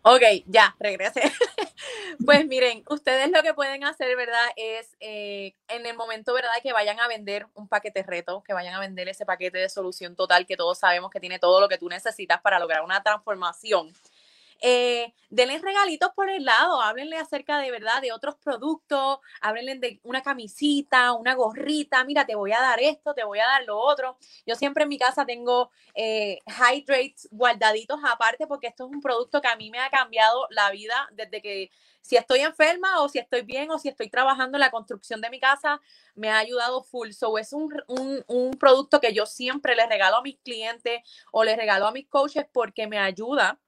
[0.00, 1.20] Ok, ya, regrese.
[2.24, 4.46] pues miren, ustedes lo que pueden hacer, ¿verdad?
[4.56, 6.48] Es eh, en el momento, ¿verdad?
[6.62, 10.16] Que vayan a vender un paquete reto, que vayan a vender ese paquete de solución
[10.16, 13.92] total que todos sabemos que tiene todo lo que tú necesitas para lograr una transformación.
[14.62, 20.00] Eh, denle regalitos por el lado, háblenle acerca de verdad de otros productos, háblenle de
[20.02, 23.78] una camisita, una gorrita, mira, te voy a dar esto, te voy a dar lo
[23.78, 24.18] otro.
[24.46, 29.40] Yo siempre en mi casa tengo eh, hydrates guardaditos aparte porque esto es un producto
[29.40, 31.70] que a mí me ha cambiado la vida desde que
[32.02, 35.30] si estoy enferma o si estoy bien o si estoy trabajando en la construcción de
[35.30, 35.80] mi casa,
[36.14, 37.12] me ha ayudado full.
[37.12, 41.44] So es un, un, un producto que yo siempre le regalo a mis clientes o
[41.44, 43.58] les regalo a mis coaches porque me ayuda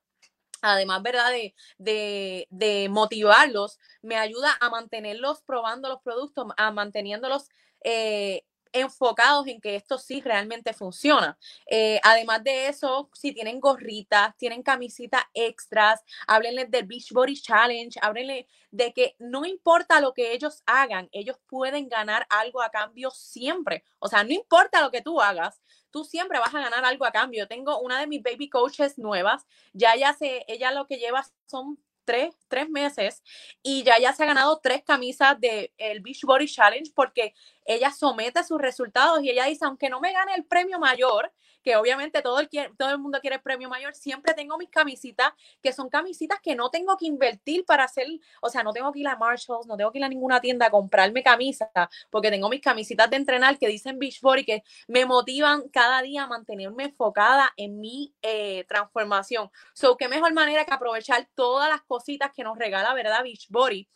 [0.63, 1.31] además, ¿verdad?
[1.79, 7.49] De, de, motivarlos, me ayuda a mantenerlos probando los productos, a manteniéndolos
[7.85, 11.39] eh, enfocados en que esto sí realmente funciona.
[11.67, 18.49] Eh, además de eso, si tienen gorritas, tienen camisitas extras, háblenles del Beachbody Challenge, háblenle
[18.71, 23.85] de que no importa lo que ellos hagan, ellos pueden ganar algo a cambio siempre.
[23.99, 25.62] O sea, no importa lo que tú hagas,
[25.93, 27.47] tú siempre vas a ganar algo a cambio.
[27.47, 31.79] Tengo una de mis baby coaches nuevas, ya ya sé, ella lo que lleva son
[32.05, 33.23] tres, tres meses
[33.63, 37.91] y ya ya se ha ganado tres camisas del el Beach Body Challenge porque ella
[37.91, 42.23] somete sus resultados y ella dice, aunque no me gane el premio mayor, que obviamente
[42.23, 45.89] todo el, todo el mundo quiere el premio mayor, siempre tengo mis camisitas, que son
[45.89, 48.07] camisitas que no tengo que invertir para hacer,
[48.41, 50.67] o sea, no tengo que ir a Marshalls, no tengo que ir a ninguna tienda
[50.67, 51.71] a comprarme camisa,
[52.11, 56.27] porque tengo mis camisitas de entrenar que dicen Beachbody, que me motivan cada día a
[56.27, 59.51] mantenerme enfocada en mi eh, transformación.
[59.75, 63.23] So, qué mejor manera que aprovechar todas las cositas que nos regala, ¿verdad?
[63.23, 63.89] Beachbody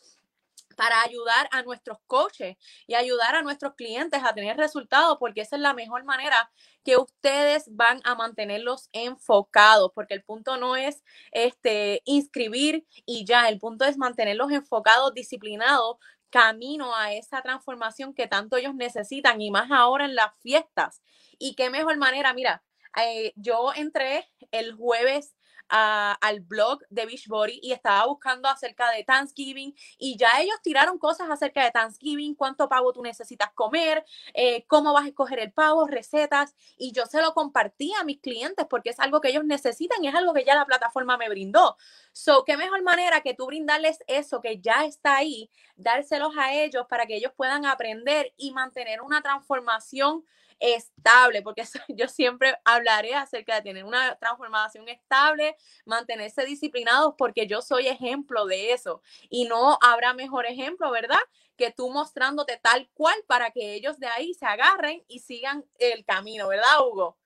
[0.77, 2.55] para ayudar a nuestros coaches
[2.87, 6.49] y ayudar a nuestros clientes a tener resultados, porque esa es la mejor manera
[6.85, 13.49] que ustedes van a mantenerlos enfocados, porque el punto no es este inscribir y ya,
[13.49, 15.97] el punto es mantenerlos enfocados, disciplinados,
[16.29, 21.01] camino a esa transformación que tanto ellos necesitan y más ahora en las fiestas.
[21.39, 22.63] Y qué mejor manera, mira,
[22.97, 25.33] eh, yo entré el jueves
[25.69, 31.29] al blog de Beachbody y estaba buscando acerca de Thanksgiving y ya ellos tiraron cosas
[31.29, 35.87] acerca de Thanksgiving, cuánto pavo tú necesitas comer, eh, cómo vas a escoger el pavo,
[35.87, 40.03] recetas y yo se lo compartí a mis clientes porque es algo que ellos necesitan
[40.03, 41.77] y es algo que ya la plataforma me brindó.
[42.11, 46.85] So, qué mejor manera que tú brindarles eso que ya está ahí, dárselos a ellos
[46.89, 50.25] para que ellos puedan aprender y mantener una transformación
[50.59, 57.61] estable, porque yo siempre hablaré acerca de tener una transformación estable, mantenerse disciplinados, porque yo
[57.61, 59.01] soy ejemplo de eso.
[59.29, 61.19] Y no habrá mejor ejemplo, ¿verdad?
[61.55, 66.05] Que tú mostrándote tal cual para que ellos de ahí se agarren y sigan el
[66.05, 67.17] camino, ¿verdad, Hugo?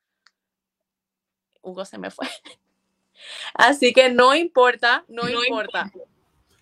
[1.62, 2.28] Hugo se me fue.
[3.54, 5.92] Así que no importa, no, importa.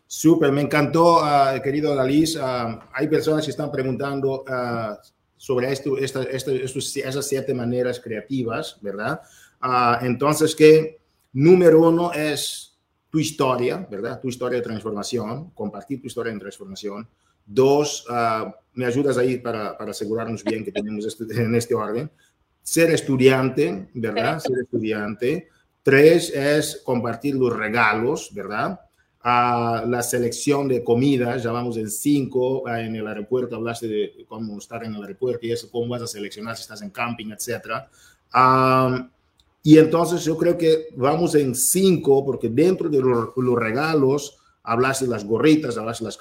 [0.06, 2.36] Súper, me encantó, uh, querido Dalis.
[2.36, 4.98] Uh, hay personas que están preguntando uh,
[5.40, 9.22] sobre esto, esta, esas siete maneras creativas, ¿verdad?
[9.62, 11.00] Ah, entonces, que
[11.32, 12.78] número uno es
[13.10, 14.20] tu historia, ¿verdad?
[14.20, 17.08] Tu historia de transformación, compartir tu historia de transformación.
[17.46, 22.12] Dos, ah, me ayudas ahí para, para, asegurarnos bien que tenemos esto en este orden.
[22.62, 24.40] Ser estudiante, ¿verdad?
[24.40, 25.48] Ser estudiante.
[25.82, 28.78] Tres es compartir los regalos, ¿verdad?
[29.32, 34.26] A la selección de comidas, ya vamos en cinco, ah, en el aeropuerto hablaste de
[34.28, 37.28] cómo estar en el aeropuerto y eso, cómo vas a seleccionar si estás en camping,
[37.28, 37.86] etc.
[39.62, 45.12] y entonces yo creo que vamos en cinco, porque dentro de los, regalos hablaste de
[45.12, 46.18] las gorritas, hablaste las,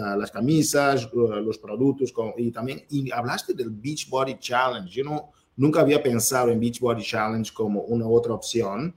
[0.00, 4.88] ah, las camisas, ah, los productos, y también y hablaste del Beach Body Challenge.
[4.88, 8.94] Yo no, nunca había pensado en Beach Body Challenge como una otra opción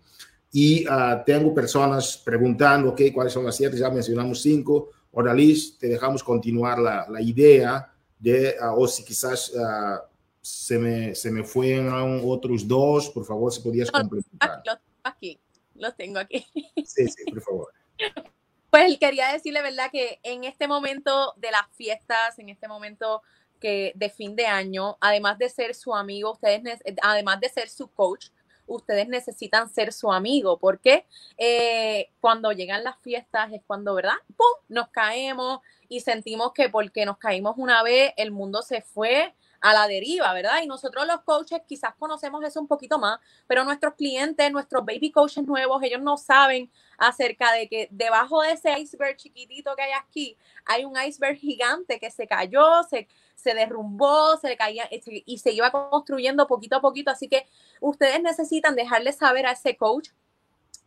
[0.57, 3.77] y uh, tengo personas preguntando, ok, ¿cuáles son las siete?
[3.77, 4.89] Ya mencionamos cinco.
[5.35, 9.99] Liz, te dejamos continuar la, la idea de, uh, o si quizás uh,
[10.39, 14.61] se, me, se me fueron otros dos, por favor, si podías complementar.
[14.65, 15.37] Los, aquí,
[15.73, 16.47] los tengo aquí.
[16.85, 17.73] Sí, sí, por favor.
[18.69, 19.89] Pues quería decirle, ¿verdad?
[19.89, 23.21] Que en este momento de las fiestas, en este momento
[23.61, 27.87] que de fin de año, además de ser su amigo, ustedes, además de ser su
[27.87, 28.27] coach,
[28.67, 31.06] ustedes necesitan ser su amigo, porque
[31.38, 34.15] eh, cuando llegan las fiestas es cuando, ¿verdad?
[34.36, 34.47] ¡Pum!
[34.69, 39.34] Nos caemos y sentimos que porque nos caímos una vez, el mundo se fue
[39.65, 40.62] a la deriva, ¿verdad?
[40.62, 45.10] Y nosotros los coaches quizás conocemos eso un poquito más, pero nuestros clientes, nuestros baby
[45.10, 49.93] coaches nuevos, ellos no saben acerca de que debajo de ese iceberg chiquitito que hay
[49.93, 55.51] aquí, hay un iceberg gigante que se cayó, se, se derrumbó, se caía y se
[55.51, 57.10] iba construyendo poquito a poquito.
[57.10, 57.47] Así que
[57.82, 60.10] ustedes necesitan dejarle saber a ese coach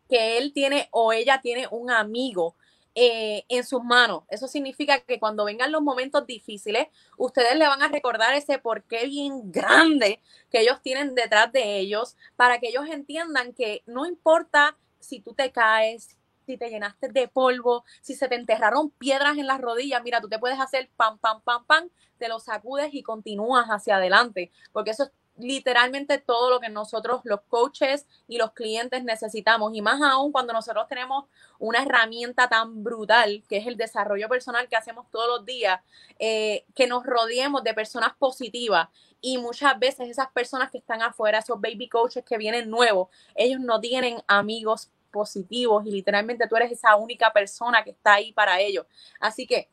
[0.08, 2.54] que él tiene o ella tiene un amigo
[3.00, 4.24] eh, en sus manos.
[4.28, 9.06] Eso significa que cuando vengan los momentos difíciles, ustedes le van a recordar ese porqué
[9.06, 14.76] bien grande que ellos tienen detrás de ellos para que ellos entiendan que no importa
[14.98, 19.46] si tú te caes, si te llenaste de polvo, si se te enterraron piedras en
[19.46, 23.04] las rodillas, mira, tú te puedes hacer pam, pam, pam, pam, te lo sacudes y
[23.04, 28.52] continúas hacia adelante, porque eso es literalmente todo lo que nosotros los coaches y los
[28.52, 31.24] clientes necesitamos y más aún cuando nosotros tenemos
[31.58, 35.80] una herramienta tan brutal que es el desarrollo personal que hacemos todos los días,
[36.18, 38.88] eh, que nos rodeemos de personas positivas
[39.20, 43.60] y muchas veces esas personas que están afuera, esos baby coaches que vienen nuevos, ellos
[43.60, 48.60] no tienen amigos positivos y literalmente tú eres esa única persona que está ahí para
[48.60, 48.86] ellos.
[49.20, 49.68] Así que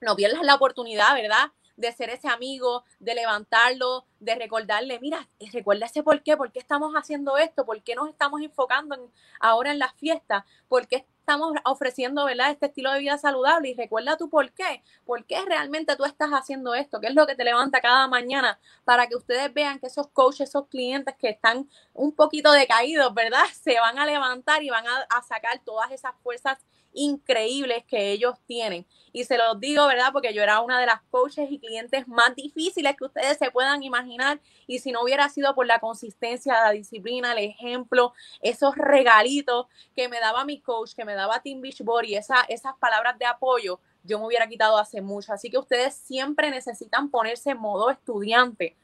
[0.00, 1.52] no pierdas la oportunidad, ¿verdad?
[1.82, 6.60] De ser ese amigo, de levantarlo, de recordarle, mira, recuerda ese por qué, por qué
[6.60, 11.52] estamos haciendo esto, por qué nos estamos enfocando ahora en las fiestas, por qué estamos
[11.64, 12.52] ofreciendo, ¿verdad?
[12.52, 16.30] Este estilo de vida saludable y recuerda tú por qué, por qué realmente tú estás
[16.30, 19.88] haciendo esto, qué es lo que te levanta cada mañana para que ustedes vean que
[19.88, 23.44] esos coaches, esos clientes que están un poquito decaídos, ¿verdad?
[23.60, 26.58] Se van a levantar y van a sacar todas esas fuerzas
[26.92, 28.86] increíbles que ellos tienen.
[29.12, 30.10] Y se los digo, ¿verdad?
[30.12, 33.82] Porque yo era una de las coaches y clientes más difíciles que ustedes se puedan
[33.82, 34.40] imaginar.
[34.66, 40.08] Y si no hubiera sido por la consistencia, la disciplina, el ejemplo, esos regalitos que
[40.08, 44.18] me daba mi coach, que me daba Team Beachbody, esa, esas palabras de apoyo, yo
[44.18, 45.32] me hubiera quitado hace mucho.
[45.32, 48.76] Así que ustedes siempre necesitan ponerse en modo estudiante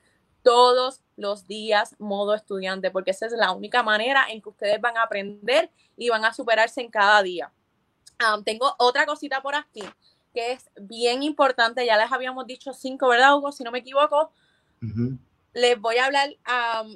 [0.43, 4.97] todos los días modo estudiante, porque esa es la única manera en que ustedes van
[4.97, 7.53] a aprender y van a superarse en cada día.
[8.45, 9.85] Tengo otra cosita por aquí
[10.33, 13.53] que es bien importante, ya les habíamos dicho cinco, ¿verdad, Hugo?
[13.53, 14.31] Si no me equivoco.
[15.53, 16.31] Les voy a hablar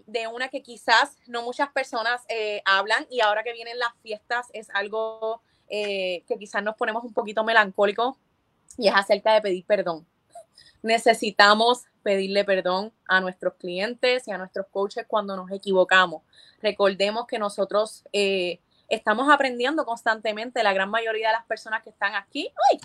[0.07, 4.47] de una que quizás no muchas personas eh, hablan y ahora que vienen las fiestas
[4.53, 8.17] es algo eh, que quizás nos ponemos un poquito melancólicos
[8.79, 10.07] y es acerca de pedir perdón.
[10.83, 16.23] Necesitamos pedirle perdón a nuestros clientes y a nuestros coaches cuando nos equivocamos.
[16.61, 18.61] Recordemos que nosotros eh,
[18.95, 20.63] estamos aprendiendo constantemente.
[20.63, 22.81] La gran mayoría de las personas que están aquí, ¡ay!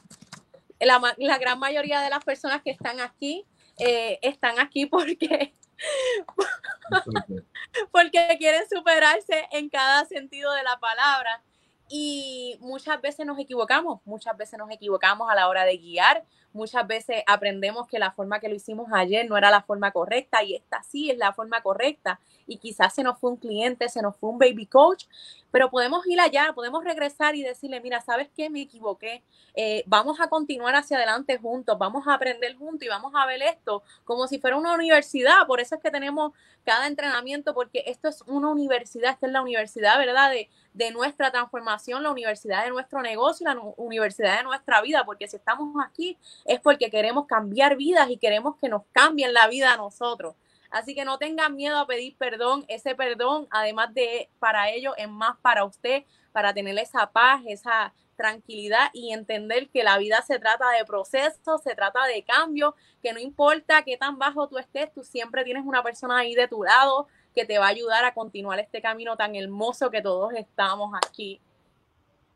[0.80, 3.46] la, gran mayoría de las personas que están aquí
[3.80, 5.54] eh, están aquí porque,
[7.92, 11.44] porque quieren superarse en cada sentido de la palabra.
[11.90, 16.86] Y muchas veces nos equivocamos, muchas veces nos equivocamos a la hora de guiar, muchas
[16.86, 20.56] veces aprendemos que la forma que lo hicimos ayer no era la forma correcta y
[20.56, 24.16] esta sí es la forma correcta y quizás se nos fue un cliente, se nos
[24.18, 25.06] fue un baby coach,
[25.52, 28.50] pero podemos ir allá, podemos regresar y decirle, mira, ¿sabes qué?
[28.50, 29.24] Me equivoqué,
[29.54, 33.42] eh, vamos a continuar hacia adelante juntos, vamos a aprender juntos y vamos a ver
[33.44, 36.34] esto como si fuera una universidad, por eso es que tenemos
[36.66, 40.32] cada entrenamiento, porque esto es una universidad, esta es la universidad, ¿verdad?
[40.78, 45.36] De nuestra transformación, la universidad de nuestro negocio, la universidad de nuestra vida, porque si
[45.36, 49.78] estamos aquí es porque queremos cambiar vidas y queremos que nos cambien la vida a
[49.78, 50.36] nosotros.
[50.70, 52.64] Así que no tengan miedo a pedir perdón.
[52.68, 57.92] Ese perdón, además de para ellos, es más para usted, para tener esa paz, esa
[58.16, 63.14] tranquilidad y entender que la vida se trata de proceso, se trata de cambio, que
[63.14, 66.64] no importa qué tan bajo tú estés, tú siempre tienes una persona ahí de tu
[66.64, 67.08] lado
[67.38, 71.40] que te va a ayudar a continuar este camino tan hermoso que todos estamos aquí.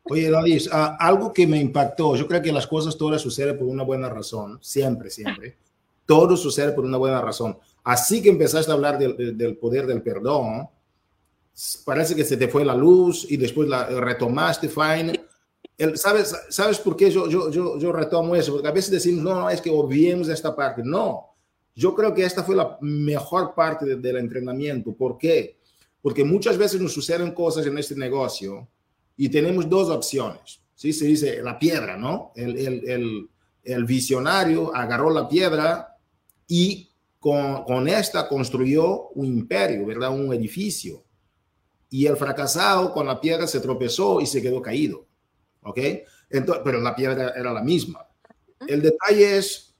[0.04, 3.66] Oye, David, ah, algo que me impactó, yo creo que las cosas todas suceden por
[3.66, 5.56] una buena razón, siempre, siempre.
[6.06, 7.58] Todo sucede por una buena razón.
[7.82, 10.68] Así que empezaste a hablar del, poder del perdón,
[11.84, 15.20] parece que se te fue la luz y después la retomaste, fine.
[15.96, 18.52] ¿sabes, ¿Sabes por qué yo, yo, yo, yo retomo eso?
[18.52, 20.82] Porque a veces decimos, no, no, es que olvidemos esta parte.
[20.84, 21.31] No,
[21.74, 24.92] yo creo que esta fue la mejor parte del entrenamiento.
[24.92, 25.58] ¿Por qué?
[26.00, 28.68] Porque muchas veces nos suceden cosas en este negocio
[29.16, 30.60] y tenemos dos opciones.
[30.74, 30.92] ¿sí?
[30.92, 32.32] Se dice la piedra, ¿no?
[32.34, 33.30] El, el, el,
[33.64, 35.96] el visionario agarró la piedra
[36.46, 36.90] y
[37.22, 40.10] con, esta construyó un imperio, ¿verdad?
[40.10, 41.04] Un edificio.
[41.88, 45.06] Y el fracasado con la piedra se tropezó y se quedó caído.
[45.62, 45.78] ¿Ok?
[46.30, 48.04] Entonces, pero la piedra era la misma.
[48.66, 49.71] El detalle es,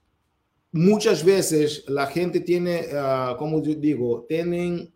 [0.72, 4.92] muchas veces la gente tiene, uh, como digo, tienen,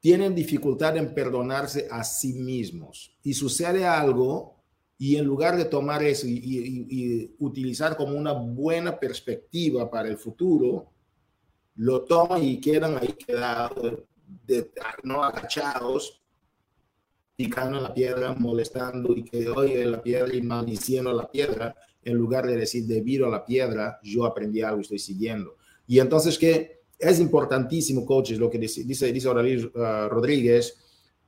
[0.00, 3.18] tienen dificultad en perdonarse a sí mismos.
[3.22, 4.62] Y sucede algo
[4.96, 10.92] y en lugar de tomar eso y, utilizar como una buena perspectiva para el futuro,
[11.74, 14.04] lo toman y quedan ahí quedados,
[14.46, 14.70] de,
[15.02, 16.22] no agachados,
[17.34, 21.74] picando la piedra, molestando y que oye la piedra y maldiciendo la piedra,
[22.04, 25.56] en lugar de decir debido a la piedra, yo aprendí algo estoy siguiendo.
[25.86, 30.76] Y entonces que es importantísimo, coaches, lo que dice, dice, dice uh, Rodríguez,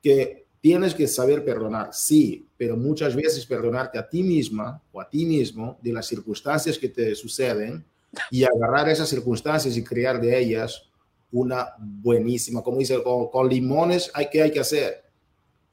[0.01, 5.07] que Tienes que saber perdonar, sí, pero muchas veces perdonarte a ti misma o a
[5.07, 7.85] ti mismo de las circunstancias que te suceden
[8.31, 10.89] y agarrar esas circunstancias y crear de ellas
[11.31, 15.03] una buenísima, como dice, con, limones, hay, ¿qué hay que hacer?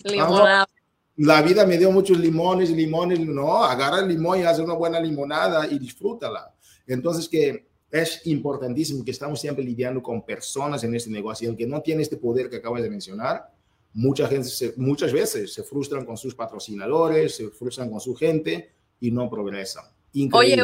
[0.05, 0.69] Limonada.
[1.17, 4.99] La vida me dio muchos limones, limones, no, agarra el limón y haz una buena
[4.99, 6.55] limonada y disfrútala.
[6.87, 11.51] Entonces que es importantísimo que estamos siempre lidiando con personas en este negocio.
[11.51, 13.53] El que no tiene este poder que acabas de mencionar,
[13.95, 19.11] Mucha gente muchas veces se frustran con sus patrocinadores, se frustran con su gente y
[19.11, 19.85] no progresan.
[20.33, 20.63] Oye,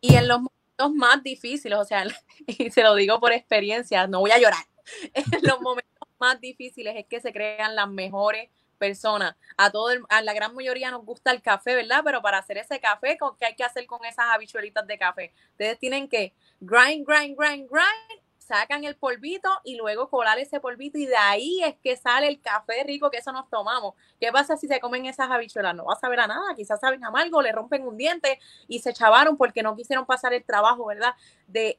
[0.00, 2.04] y en los momentos más difíciles, o sea,
[2.46, 4.64] y se lo digo por experiencia, no voy a llorar,
[5.14, 8.50] en los momentos más difíciles es que se crean las mejores
[8.82, 9.36] personas.
[9.56, 12.02] A todo a la gran mayoría nos gusta el café, ¿verdad?
[12.04, 15.32] Pero para hacer ese café, ¿qué hay que hacer con esas habichuelitas de café?
[15.52, 20.98] Ustedes tienen que grind, grind, grind, grind sacan el polvito y luego colar ese polvito
[20.98, 23.94] y de ahí es que sale el café rico que eso nos tomamos.
[24.20, 25.76] ¿Qué pasa si se comen esas habichuelas?
[25.76, 28.92] No va a saber a nada, quizás saben amargo, le rompen un diente y se
[28.92, 31.14] chavaron porque no quisieron pasar el trabajo, ¿verdad?
[31.46, 31.78] De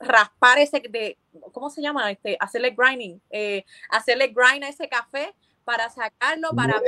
[0.00, 1.18] raspar ese, de,
[1.52, 2.10] ¿cómo se llama?
[2.10, 5.34] Este, hacerle grinding, eh, hacerle grind a ese café
[5.68, 6.80] para sacarlo, para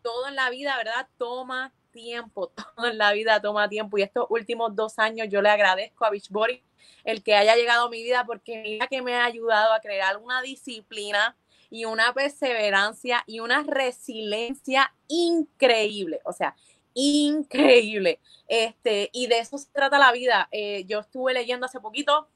[0.00, 1.06] todo en la vida, ¿verdad?
[1.18, 5.50] Toma tiempo, todo en la vida toma tiempo y estos últimos dos años yo le
[5.50, 6.62] agradezco a Beachbody
[7.04, 10.16] el que haya llegado a mi vida porque mira que me ha ayudado a crear
[10.16, 11.36] una disciplina
[11.68, 16.56] y una perseverancia y una resiliencia increíble, o sea,
[16.94, 18.20] increíble.
[18.48, 20.48] Este, y de eso se trata la vida.
[20.50, 22.26] Eh, yo estuve leyendo hace poquito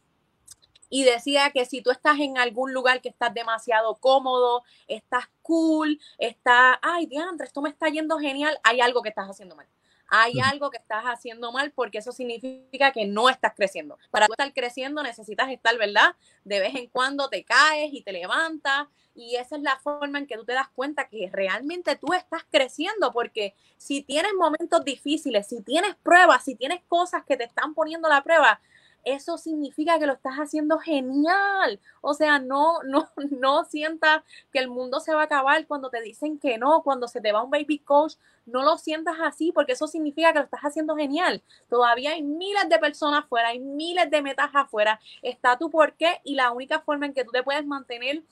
[0.90, 5.98] y decía que si tú estás en algún lugar que estás demasiado cómodo, estás cool,
[6.18, 9.66] está, ay, diantre, esto me está yendo genial, hay algo que estás haciendo mal
[10.10, 13.96] hay algo que estás haciendo mal porque eso significa que no estás creciendo.
[14.10, 16.16] Para tú estar creciendo necesitas estar, ¿verdad?
[16.44, 20.26] De vez en cuando te caes y te levantas y esa es la forma en
[20.26, 25.46] que tú te das cuenta que realmente tú estás creciendo porque si tienes momentos difíciles,
[25.46, 28.60] si tienes pruebas, si tienes cosas que te están poniendo la prueba,
[29.04, 31.80] eso significa que lo estás haciendo genial.
[32.00, 34.22] O sea, no, no, no sientas
[34.52, 37.32] que el mundo se va a acabar cuando te dicen que no, cuando se te
[37.32, 38.14] va un baby coach,
[38.46, 41.42] no lo sientas así porque eso significa que lo estás haciendo genial.
[41.68, 45.00] Todavía hay miles de personas afuera, hay miles de metas afuera.
[45.22, 48.22] Está tu por qué y la única forma en que tú te puedes mantener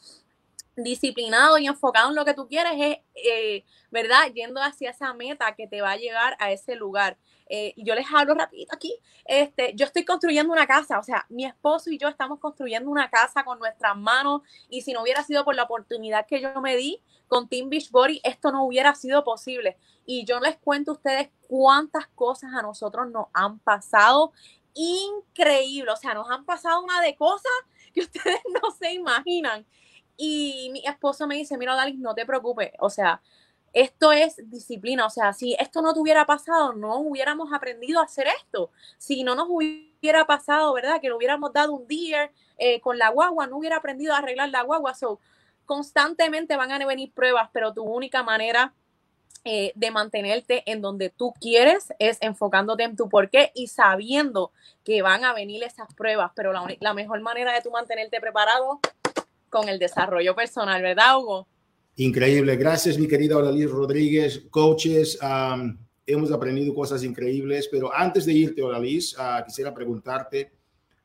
[0.83, 4.33] disciplinado y enfocado en lo que tú quieres es, eh, ¿verdad?
[4.35, 7.18] Yendo hacia esa meta que te va a llegar a ese lugar.
[7.51, 11.24] Eh, y yo les hablo rapidito aquí, este, yo estoy construyendo una casa, o sea,
[11.31, 15.22] mi esposo y yo estamos construyendo una casa con nuestras manos y si no hubiera
[15.22, 19.24] sido por la oportunidad que yo me di con Team Beachbody, esto no hubiera sido
[19.24, 19.79] posible.
[20.05, 24.33] Y yo les cuento a ustedes cuántas cosas a nosotros nos han pasado
[24.74, 27.53] increíble, o sea, nos han pasado una de cosas
[27.93, 29.66] que ustedes no se imaginan.
[30.19, 33.23] Y mi esposo me dice, mira, Dalis, no te preocupes, o sea,
[33.73, 38.05] esto es disciplina, o sea, si esto no te hubiera pasado, no hubiéramos aprendido a
[38.05, 38.71] hacer esto.
[38.97, 41.01] Si no nos hubiera pasado, ¿verdad?
[41.01, 44.49] Que le hubiéramos dado un día eh, con la guagua, no hubiera aprendido a arreglar
[44.51, 44.95] la guagua.
[44.95, 45.21] So,
[45.66, 48.75] constantemente van a venir pruebas, pero tu única manera
[49.45, 54.51] eh, de mantenerte en donde tú quieres es enfocándote en tu porqué y sabiendo
[54.85, 58.81] que van a venir esas pruebas, pero la, la mejor manera de tú mantenerte preparado
[59.49, 61.49] con el desarrollo personal, ¿verdad, Hugo?
[61.97, 62.57] Increíble.
[62.57, 64.47] Gracias, mi querida Odalys Rodríguez.
[64.51, 65.19] Coaches,
[66.07, 70.53] hemos aprendido cosas increíbles, pero antes de irte, Odalys, uh, quisiera preguntarte,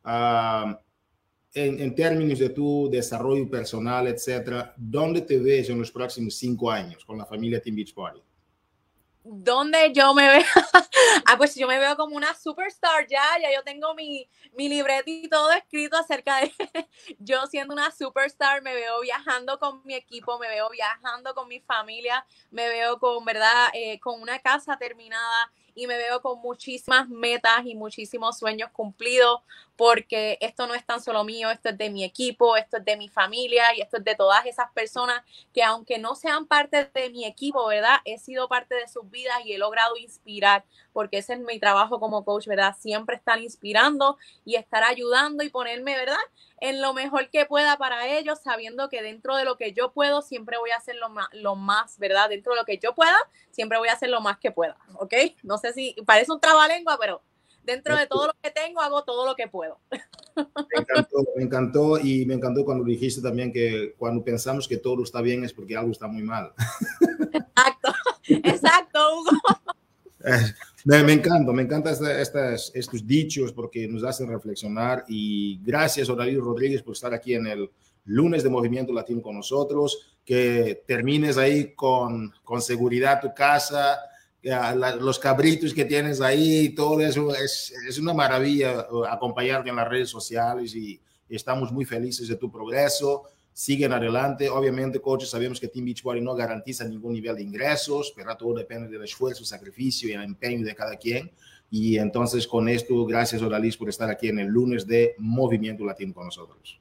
[0.05, 6.69] en, en, términos de tu desarrollo personal, etcétera, ¿dónde te ves en los próximos cinco
[6.69, 8.21] años con la familia Team Beach Party?
[9.25, 10.43] ¿Dónde yo me veo?
[11.25, 15.03] ah, pues yo me veo como una superstar ya, ya yo tengo mi, mi libreta
[15.09, 16.51] y todo escrito acerca de
[17.19, 21.61] yo siendo una superstar, me veo viajando con mi equipo, me veo viajando con mi
[21.61, 23.69] familia, me veo con, ¿verdad?
[23.73, 29.39] Eh, con una casa terminada y me veo con muchísimas metas y muchísimos sueños cumplidos
[29.75, 32.95] porque esto no es tan solo mío, esto es de mi equipo, esto es de
[32.95, 37.09] mi familia y esto es de todas esas personas que aunque no sean parte de
[37.09, 37.97] mi equipo, ¿verdad?
[38.05, 41.99] He sido parte de sus vidas y he logrado inspirar, porque ese es mi trabajo
[41.99, 42.75] como coach, ¿verdad?
[42.79, 46.17] Siempre estar inspirando y estar ayudando y ponerme, ¿verdad?
[46.59, 50.21] En lo mejor que pueda para ellos, sabiendo que dentro de lo que yo puedo,
[50.21, 51.57] siempre voy a hacer lo más, lo
[51.97, 52.29] ¿verdad?
[52.29, 53.17] Dentro de lo que yo pueda,
[53.51, 55.13] siempre voy a hacer lo más que pueda, ¿ok?
[55.41, 57.21] No sé si parece un trabalengua, pero
[57.63, 59.79] dentro de todo lo que tengo, hago todo lo que puedo.
[60.35, 65.03] Me encantó, me encantó y me encantó cuando dijiste también que cuando pensamos que todo
[65.03, 66.53] está bien es porque algo está muy mal.
[67.33, 67.93] Exacto,
[68.27, 69.31] exacto, Hugo.
[70.85, 71.95] Me, me encanta, me encantan
[72.73, 77.69] estos dichos porque nos hacen reflexionar y gracias, Odalí Rodríguez, por estar aquí en el
[78.05, 83.97] lunes de Movimiento Latino con nosotros, que termines ahí con, con seguridad tu casa,
[84.43, 89.87] los cabritos que tienes ahí, todo eso es, es, una maravilla uh, acompañarte en las
[89.87, 93.23] redes sociales y, estamos muy felices de tu progreso.
[93.53, 94.49] Siguen adelante.
[94.49, 98.87] Obviamente, coaches, sabemos que Team Beachbody no garantiza ningún nivel de ingresos, pero todo depende
[98.87, 101.31] del esfuerzo, sacrificio y el empeño de cada quien.
[101.71, 106.13] Y entonces, con esto, gracias, Odalis, por estar aquí en el lunes de Movimiento Latino
[106.13, 106.79] con nosotros.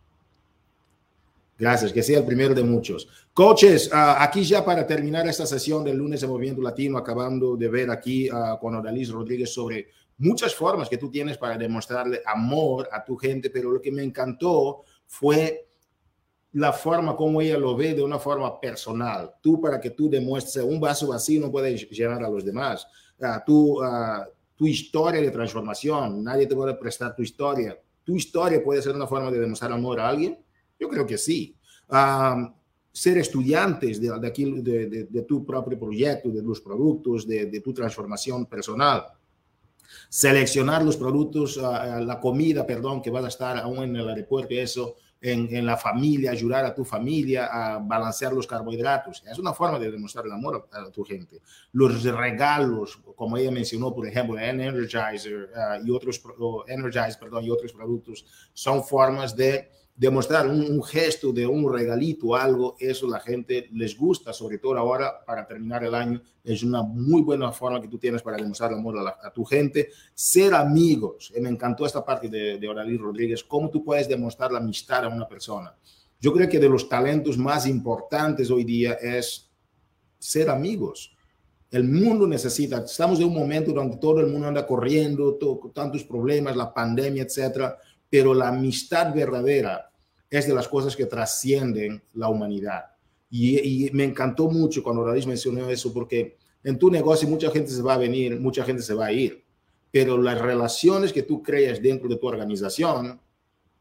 [1.62, 3.06] Gracias, que sea el primero de muchos.
[3.32, 7.68] Coaches, uh, aquí ya para terminar esta sesión del lunes de Movimiento Latino, acabando de
[7.68, 9.86] ver aquí uh, con Odalís Rodríguez sobre
[10.18, 14.02] muchas formas que tú tienes para demostrarle amor a tu gente, pero lo que me
[14.02, 15.68] encantó fue
[16.54, 19.34] la forma como ella lo ve de una forma personal.
[19.40, 22.88] Tú, para que tú demuestres un vaso vacío, no puedes llenar a los demás.
[23.20, 23.80] Uh, tú,
[24.56, 27.80] tu historia de transformación, nadie te puede prestar tu historia.
[28.02, 30.36] Tu historia puede ser una forma de demostrar amor a alguien
[30.82, 31.54] yo creo que sí.
[32.92, 37.72] ser estudiantes de, de, aquí, de, de, tu propio proyecto, de los productos, de, tu
[37.72, 39.04] transformación personal.
[40.08, 44.54] Seleccionar los productos, uh, la comida, perdón, que vas a estar aún en el aeropuerto,
[44.54, 49.22] eso, en, la familia, ayudar a tu familia a balancear los carbohidratos.
[49.30, 51.40] Es una forma de demostrar el amor a, tu gente.
[51.72, 56.20] Los regalos, como ella mencionó, por ejemplo, Energizer ah, y otros,
[56.66, 62.76] Energize, perdón, y otros productos, son formas de demostrar un, gesto de un regalito, algo,
[62.78, 67.22] eso la gente les gusta, sobre todo ahora para terminar el año, es una muy
[67.22, 69.90] buena forma que tú tienes para demostrar amor a, tu gente.
[70.14, 74.58] Ser amigos, me encantó esta parte de, de Oralí Rodríguez, cómo tú puedes demostrar la
[74.58, 75.74] amistad a una persona.
[76.18, 79.50] Yo creo que de los talentos más importantes hoy día es
[80.18, 81.14] ser amigos.
[81.70, 85.38] El mundo necesita, estamos en un momento donde todo el mundo anda corriendo,
[85.74, 87.78] tantos problemas, la pandemia, etcétera
[88.12, 89.90] pero la amistad verdadera
[90.28, 92.84] es de las cosas que trascienden la humanidad.
[93.30, 97.80] Y, me encantó mucho cuando Radis mencionó eso, porque en tu negocio mucha gente se
[97.80, 99.42] va a venir, mucha gente se va a ir,
[99.90, 103.18] pero las relaciones que tú creas dentro de tu organización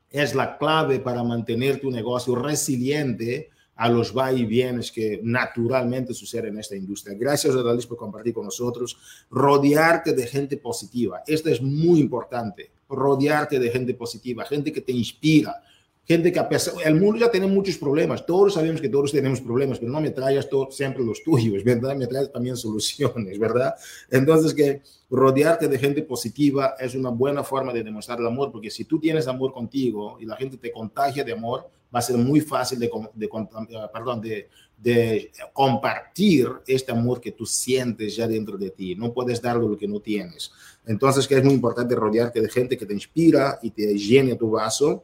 [0.10, 6.14] es la clave para mantener tu negocio resiliente a los va y vienes que naturalmente
[6.14, 7.18] suceden en esta industria.
[7.20, 8.98] Gracias, Radis, por compartir con nosotros.
[9.30, 11.22] Rodearte de gente positiva.
[11.28, 15.62] Esto es muy importante rodearte de gente positiva, gente que te inspira,
[16.04, 19.40] gente que a pesar, el mundo ya tiene muchos problemas, todos sabemos que todos tenemos
[19.40, 21.96] problemas, pero no me traigas todo, siempre los tuyos, ¿verdad?
[21.96, 23.76] Me traes también soluciones, ¿verdad?
[24.10, 28.70] Entonces que rodearte de gente positiva es una buena forma de demostrar el amor, porque
[28.70, 32.18] si tú tienes amor contigo y la gente te contagia de amor, va a ser
[32.18, 32.90] muy fácil de,
[34.82, 38.96] de compartir este amor que tú sientes ya dentro de ti.
[38.96, 40.52] No puedes darlo lo que no tienes.
[40.86, 44.52] Entonces, que es muy importante rodearte de gente que te inspira y te llene tu
[44.52, 45.04] vaso.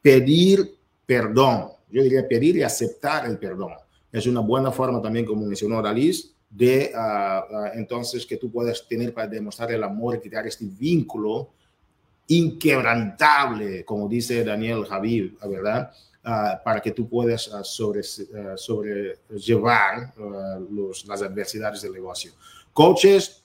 [0.00, 1.70] Pedir perdón.
[1.90, 3.72] Yo diría pedir y aceptar el perdón.
[4.12, 8.86] Es una buena forma también, como mencionó Alice, de ah, ah, entonces que tú puedas
[8.86, 11.50] tener para demostrar el amor y crear este vínculo
[12.26, 15.90] inquebrantable, como dice Daniel Javid, ¿verdad?
[16.24, 20.12] Ah, para que tú puedas uh, sobre, sobrellevar
[20.70, 22.32] los, las adversidades del negocio.
[22.72, 23.42] Coaches,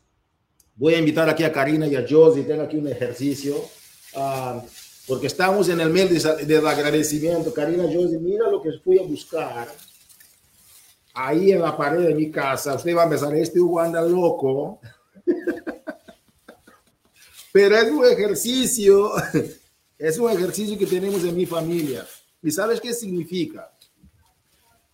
[0.76, 3.55] voy a invitar aquí a Karina y a Josie, tengo aquí un ejercicio,
[5.07, 7.53] porque estamos en el mes del agradecimiento.
[7.53, 9.67] Karina, Josie, mira lo que fui a buscar
[11.13, 12.76] ahí en la pared de mi casa.
[12.76, 14.80] Usted va a empezar, este Hugo anda loco.
[17.51, 19.11] Pero es un ejercicio,
[19.97, 22.05] es un ejercicio que tenemos en mi familia.
[22.41, 23.71] ¿Y sabes qué significa?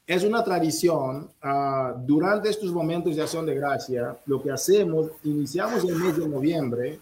[0.09, 1.29] Es una tradición.
[1.43, 6.27] Uh, durante estos momentos de acción de gracia, lo que hacemos, iniciamos el mes de
[6.27, 6.99] noviembre,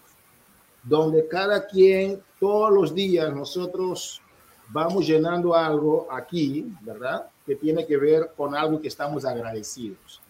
[0.82, 4.20] donde cada quien, todos los días, nosotros
[4.68, 7.30] vamos llenando algo aquí, ¿verdad?
[7.46, 10.20] Que tiene que ver con algo que estamos agradecidos.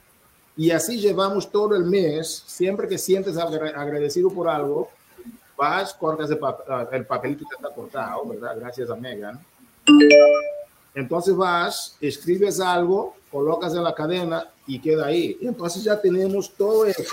[0.57, 4.89] Y así llevamos todo el mes, siempre que sientes agradecido por algo,
[5.57, 6.31] vas, cortas
[6.69, 8.57] ah, el papelito que está cortado, ¿verdad?
[8.57, 9.41] Gracias a Megan
[10.99, 15.39] entonces vas, escribes algo, colocas en la cadena y queda ahí.
[15.41, 17.05] Entonces ya tenemos todo eso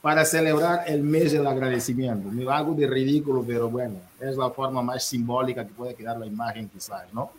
[0.00, 2.30] para celebrar el mes del agradecimiento.
[2.30, 6.24] Me algo de ridículo, pero bueno, es la forma más simbólica que puede quedar la
[6.24, 7.30] imagen quizás, ¿no?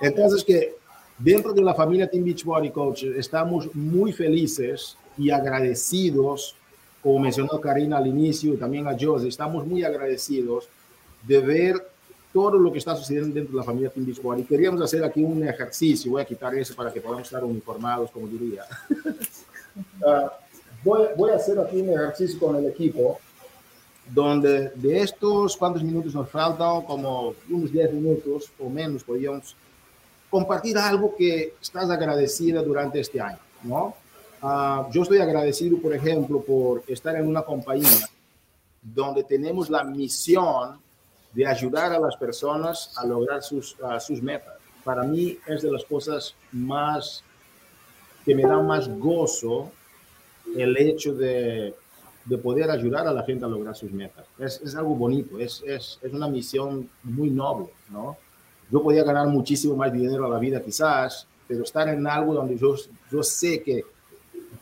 [0.00, 0.74] Entonces que
[1.18, 6.56] dentro de la familia Team Beachbody Coach estamos muy felices y agradecidos,
[7.02, 10.66] como mencionó Karina al inicio también a José, estamos muy agradecidos
[11.26, 11.93] de ver
[12.34, 15.46] todo lo que está sucediendo dentro de la familia Beach Y queríamos hacer aquí un
[15.46, 18.64] ejercicio, voy a quitar eso para que podamos estar uniformados, como diría.
[20.00, 20.28] uh,
[20.84, 23.20] voy, voy, a hacer aquí un ejercicio con el equipo,
[24.12, 26.82] donde de estos, ¿cuántos minutos nos faltan?
[26.82, 29.54] Como unos 10 minutos o menos, podríamos
[30.28, 33.94] compartir algo que estás agradecida durante este año, ¿no?
[34.42, 38.08] Uh, yo estoy agradecido, por ejemplo, por estar en una compañía
[38.82, 40.82] donde tenemos la misión
[41.34, 44.54] de ayudar a las personas a lograr sus, sus metas.
[44.84, 47.24] Para mí es de las cosas más
[48.24, 49.70] que me da más gozo
[50.56, 51.74] el hecho de,
[52.24, 54.26] de, poder ayudar a la gente a lograr sus metas.
[54.38, 58.16] Es, es algo bonito, es, es, es, una misión muy noble, ¿no?
[58.70, 62.56] Yo podía ganar muchísimo más dinero a la vida quizás, pero estar en algo donde
[62.56, 62.74] yo,
[63.10, 63.84] yo sé que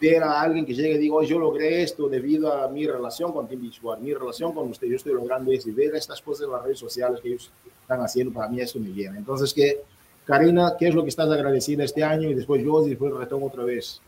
[0.02, 3.46] ver a alguien que llegue y diga, yo logré esto debido a mi relación con
[3.46, 6.62] Tim mi relación con usted, yo estoy logrando eso, y ver estas cosas en las
[6.64, 9.16] redes sociales que ellos están haciendo, para mí eso me llena.
[9.16, 9.80] Entonces, que
[10.26, 12.28] Karina, ¿qué es lo que estás agradecida este año?
[12.28, 14.00] Y después yo, y después retomo otra vez.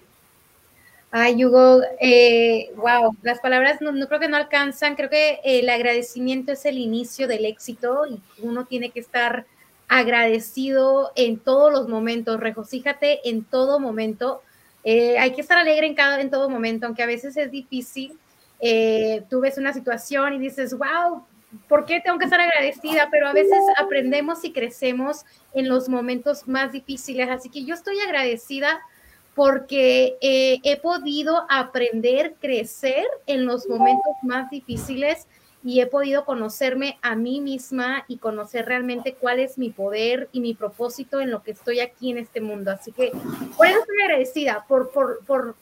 [1.12, 5.68] Ay, Hugo, eh, wow, las palabras no, no, creo que no alcanzan, creo que el
[5.68, 9.46] agradecimiento es el inicio del éxito y uno tiene que estar
[9.86, 14.42] agradecido en todos los momentos, regocíjate en todo momento
[14.84, 18.18] eh, hay que estar alegre en, cada, en todo momento, aunque a veces es difícil.
[18.60, 21.24] Eh, tú ves una situación y dices, wow,
[21.68, 23.08] ¿por qué tengo que estar agradecida?
[23.10, 25.24] Pero a veces aprendemos y crecemos
[25.54, 27.28] en los momentos más difíciles.
[27.30, 28.80] Así que yo estoy agradecida
[29.34, 35.26] porque eh, he podido aprender, crecer en los momentos más difíciles
[35.64, 40.40] y he podido conocerme a mí misma y conocer realmente cuál es mi poder y
[40.40, 42.70] mi propósito en lo que estoy aquí en este mundo.
[42.70, 43.12] Así que
[43.56, 45.56] por eso estoy agradecida, por, por, por,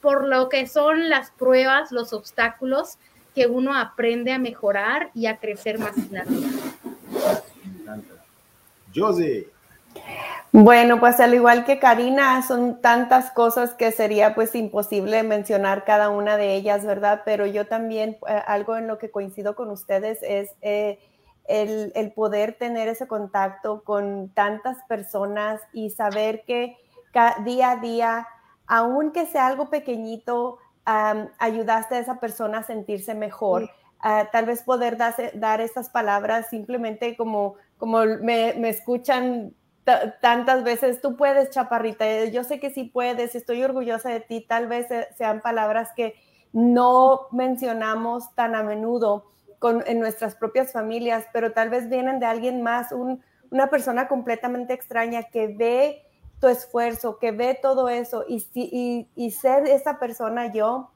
[0.00, 2.96] por lo que son las pruebas, los obstáculos
[3.34, 6.48] que uno aprende a mejorar y a crecer más en la vida.
[8.94, 9.48] Josie.
[10.54, 16.10] Bueno, pues al igual que Karina, son tantas cosas que sería pues imposible mencionar cada
[16.10, 17.22] una de ellas, ¿verdad?
[17.24, 20.98] Pero yo también, eh, algo en lo que coincido con ustedes es eh,
[21.46, 26.76] el, el, poder tener ese contacto con tantas personas y saber que
[27.46, 28.28] día a día,
[28.66, 33.70] aunque sea algo pequeñito, ayudaste a esa persona a sentirse mejor.
[34.04, 40.62] Uh, tal vez poder dar, dar estas palabras simplemente como, como me, me escuchan tantas
[40.62, 44.86] veces, tú puedes, chaparrita, yo sé que sí puedes, estoy orgullosa de ti, tal vez
[45.16, 46.14] sean palabras que
[46.52, 52.26] no mencionamos tan a menudo con, en nuestras propias familias, pero tal vez vienen de
[52.26, 56.02] alguien más, un, una persona completamente extraña que ve
[56.40, 60.90] tu esfuerzo, que ve todo eso y, y, y ser esa persona yo,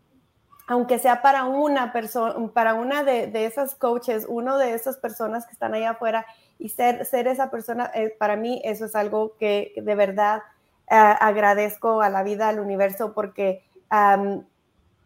[0.67, 5.47] aunque sea para una persona, para una de, de esas coaches, uno de esas personas
[5.47, 6.27] que están allá afuera,
[6.59, 10.43] y ser, ser esa persona, eh, para mí eso es algo que de verdad
[10.91, 13.63] eh, agradezco a la vida, al universo, porque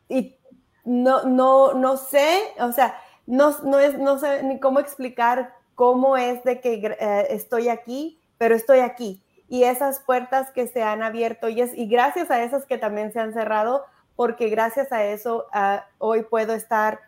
[0.09, 0.37] y
[0.85, 6.17] no, no, no sé, o sea, no, no, es, no sé ni cómo explicar cómo
[6.17, 9.23] es de que eh, estoy aquí, pero estoy aquí.
[9.49, 13.21] Y esas puertas que se han abierto y, y gracias a esas que también se
[13.21, 13.85] han cerrado,
[14.17, 17.01] porque gracias a eso ah, hoy puedo estar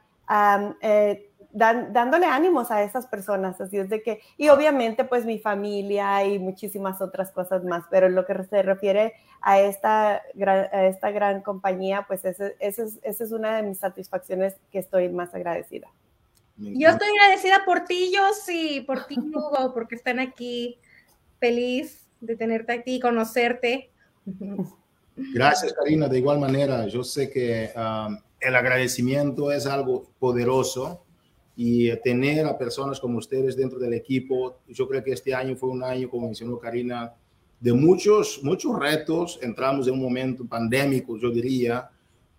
[1.52, 3.60] dándole ánimos a esas personas.
[3.60, 8.06] Así es de que, y obviamente pues mi familia y muchísimas otras cosas más, pero
[8.06, 12.98] en lo que se refiere a esta gran, a esta gran compañía, pues esa es,
[13.02, 15.88] es una de mis satisfacciones que estoy más agradecida.
[16.56, 20.78] Yo estoy agradecida por ti, yo sí, por ti, Hugo, porque están aquí.
[21.40, 23.90] Feliz de tenerte aquí, conocerte.
[25.16, 26.08] Gracias, Karina.
[26.08, 31.01] De igual manera, yo sé que um, el agradecimiento es algo poderoso
[31.54, 34.58] y tener a personas como ustedes dentro del equipo.
[34.68, 37.14] Yo creo que este año fue un año, como mencionó Karina,
[37.60, 39.38] de muchos, muchos retos.
[39.42, 41.90] Entramos en un momento pandémico, yo diría,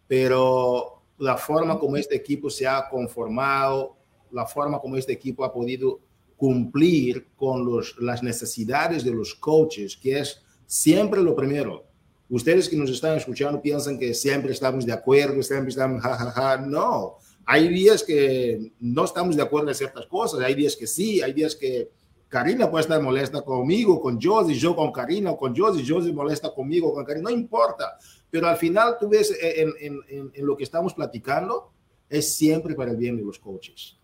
[0.07, 3.95] pero la forma como este equipo se ha conformado,
[4.31, 5.99] la forma como este equipo ha podido
[6.35, 11.85] cumplir con los, las necesidades de los coaches, que es siempre lo primero.
[12.29, 16.31] Ustedes que nos están escuchando piensan que siempre estamos de acuerdo, siempre estamos jajaja.
[16.31, 16.57] Ja, ja.
[16.57, 21.21] No, hay días que no estamos de acuerdo en ciertas cosas, hay días que sí,
[21.21, 21.89] hay días que
[22.33, 26.51] Karina puede estar molesta conmigo, con Josie, yo con Karina, o con Josie, Josie molesta
[26.51, 27.97] conmigo, con Karina, no importa.
[28.31, 31.71] Pero al final tú ves en, en, en, lo que estamos platicando,
[32.09, 33.97] es siempre para el bien de los coaches.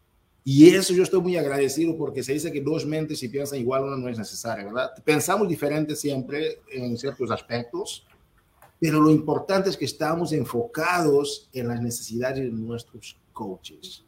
[0.43, 3.83] Y eso yo estoy muy agradecido porque se dice que dos mentes si piensan igual
[3.83, 4.91] una no es necesaria, ¿verdad?
[5.03, 8.05] Pensamos diferente siempre en ciertos aspectos,
[8.79, 14.03] pero lo importante es que estamos enfocados en las necesidades de nuestros coaches.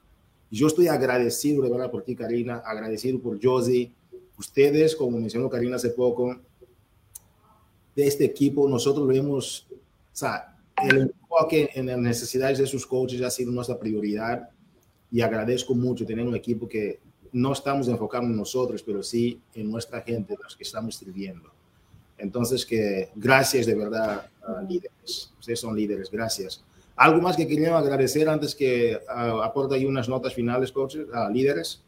[0.50, 3.90] Yo estoy agradecido de verdad por ti, Karina, agradecido por Josie.
[4.38, 6.36] Ustedes, como mencionó Karina hace poco,
[7.96, 9.76] de este equipo, nosotros vemos, o
[10.12, 14.50] sea, el enfoque en las necesidades de sus coaches ha sido nuestra prioridad
[15.10, 17.00] y agradezco mucho tener un equipo que
[17.32, 21.50] no estamos enfocando en nosotros, pero sí en nuestra gente, los que estamos sirviendo.
[22.18, 24.30] Entonces, que gracias de verdad,
[24.68, 25.32] líderes.
[25.40, 26.62] Ustedes son líderes, gracias.
[26.96, 31.32] ¿Algo más que quería agradecer antes que uh, aporte ahí unas notas finales, coaches, uh,
[31.32, 31.82] líderes?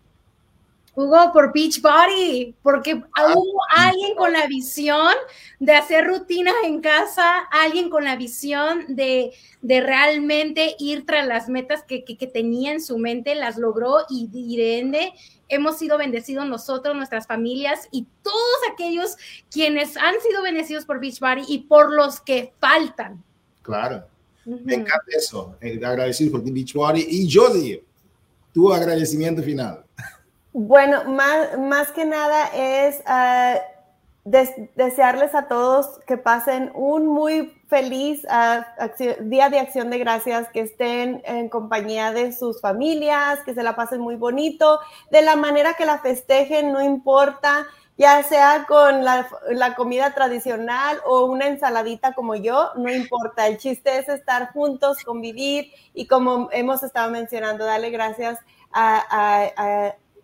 [0.95, 5.11] Hugo, por Beachbody, porque ah, hubo alguien con la visión
[5.59, 9.33] de hacer rutinas en casa, alguien con la visión de,
[9.63, 14.01] de realmente ir tras las metas que, que, que, tenía en su mente, las logró
[14.07, 15.13] y, y de ende
[15.49, 19.17] hemos sido bendecidos nosotros, nuestras familias y todos aquellos
[19.51, 23.23] quienes han sido bendecidos por Beachbody y por los que faltan.
[23.63, 24.05] Claro.
[24.45, 25.55] Me encanta eso.
[25.61, 27.05] Eh, agradecido por Beachbody.
[27.09, 27.81] Y Jody,
[28.53, 29.83] tu agradecimiento final.
[30.51, 33.59] Bueno, más, más que nada es uh,
[34.75, 40.61] desearles a todos que pasen un muy feliz uh, día de acción de gracias, que
[40.61, 44.79] estén en compañía de sus familias, que se la pasen muy bonito,
[45.09, 47.65] de la manera que la festejen, no importa
[47.97, 53.47] ya sea con la, la, comida tradicional o una ensaladita como yo, no importa.
[53.47, 58.39] El chiste es estar juntos, convivir y como hemos estado mencionando, darle gracias
[58.71, 59.53] a,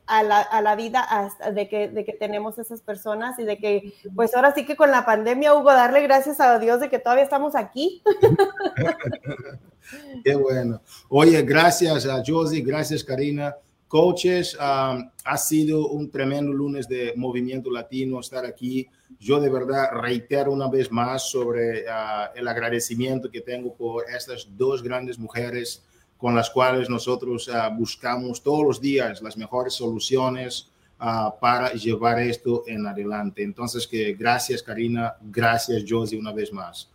[0.07, 3.93] a, la, a la, vida de, que, de que tenemos esas personas y de que,
[4.15, 7.23] pues ahora sí que con la pandemia, Hugo, darle gracias a Dios de que todavía
[7.23, 8.01] estamos aquí.
[10.23, 10.81] Qué bueno.
[11.07, 13.55] Oye, gracias a Josie, gracias Karina.
[13.89, 18.87] Coaches, um, ha sido un tremendo lunes de Movimiento Latino estar aquí.
[19.19, 24.47] Yo de verdad reitero una vez más sobre uh, el agradecimiento que tengo por estas
[24.55, 25.83] dos grandes mujeres
[26.19, 30.69] con las cuales nosotros uh, buscamos todos los días las mejores soluciones
[31.01, 33.41] uh, para llevar esto en adelante.
[33.41, 36.91] Entonces, que gracias Karina, gracias Josie una vez más.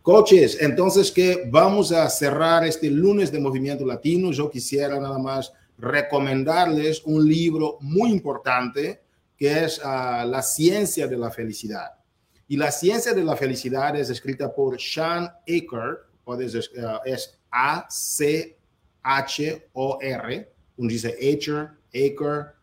[0.00, 4.32] Coaches, entonces que vamos a cerrar este lunes de Movimiento Latino.
[4.32, 9.02] Yo quisiera nada más recomendarles un libro muy importante
[9.36, 11.92] que es uh, La ciencia de la felicidad.
[12.46, 18.54] Y la ciencia de la felicidad es escrita por Sean Aker, puedes, uh, es A-C-H-O-R,
[20.76, 22.54] uno dice Aker, Aker,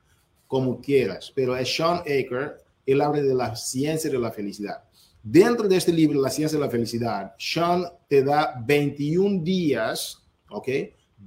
[0.48, 4.84] como quieras, pero es Sean Aker, él habla de la ciencia de la felicidad.
[5.24, 10.18] Dentro de este libro, La ciencia de la felicidad, Sean te da 21 días,
[10.50, 10.68] ¿ok?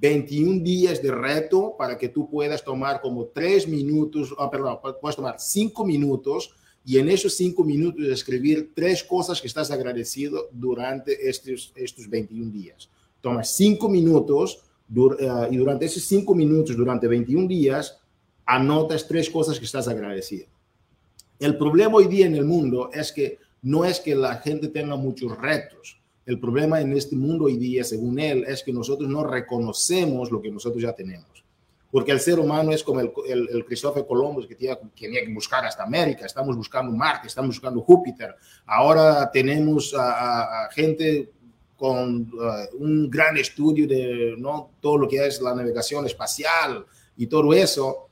[0.00, 5.16] 21 días de reto para que tú puedas tomar como 3 minutos, oh, perdón, puedes
[5.16, 11.28] tomar 5 minutos y en esos 5 minutos escribir tres cosas que estás agradecido durante
[11.28, 12.90] estos, estos 21 días.
[13.20, 14.64] Toma 5 minutos
[14.94, 17.98] uh, y durante esos 5 minutos, durante 21 días,
[18.44, 20.46] anotas tres cosas que estás agradecido.
[21.38, 24.96] El problema hoy día en el mundo es que no es que la gente tenga
[24.96, 29.24] muchos retos, el problema en este mundo hoy día, según él, es que nosotros no
[29.24, 31.44] reconocemos lo que nosotros ya tenemos.
[31.90, 35.64] Porque el ser humano es como el, el, Cristóbal Colombo que tenía, tenía, que buscar
[35.64, 38.34] hasta América, estamos buscando Marte, estamos buscando Júpiter.
[38.66, 41.30] Ahora tenemos a, gente
[41.76, 44.70] con uh, un gran estudio de ¿no?
[44.80, 46.84] todo lo que es la navegación espacial
[47.16, 48.08] y todo eso,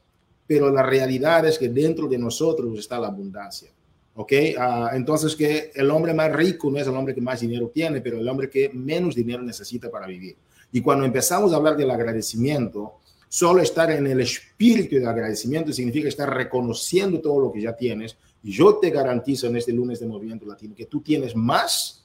[0.46, 3.70] pero la realidad es que dentro de nosotros está la abundancia.
[4.14, 4.32] ¿Ok?
[4.32, 8.00] Uh, entonces que el hombre más rico no es el hombre que más dinero tiene,
[8.00, 10.36] pero el hombre que menos dinero necesita para vivir.
[10.72, 12.98] Y cuando empezamos a hablar del agradecimiento,
[13.28, 18.16] solo estar en el espíritu de agradecimiento significa estar reconociendo todo lo que ya tienes.
[18.42, 22.04] Y yo te garantizo en este lunes de Movimiento Latino que tú tienes más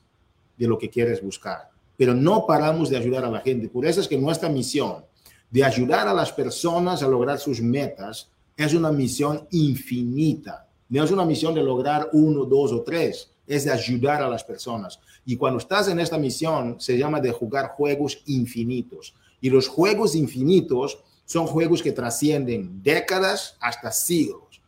[0.58, 1.70] de lo que quieres buscar.
[1.96, 3.70] Pero no paramos de ayudar a la gente.
[3.70, 5.06] Por eso es que nuestra misión
[5.50, 11.12] de ayudar a las personas a lograr sus metas es una misión infinita no es
[11.12, 15.00] una misión de lograr uno, dos o tres, es de ayudar a las personas.
[15.26, 19.14] Y cuando estás en esta misión, se llama de jugar juegos infinitos.
[19.42, 24.62] Y los juegos infinitos son juegos que trascienden décadas hasta siglos.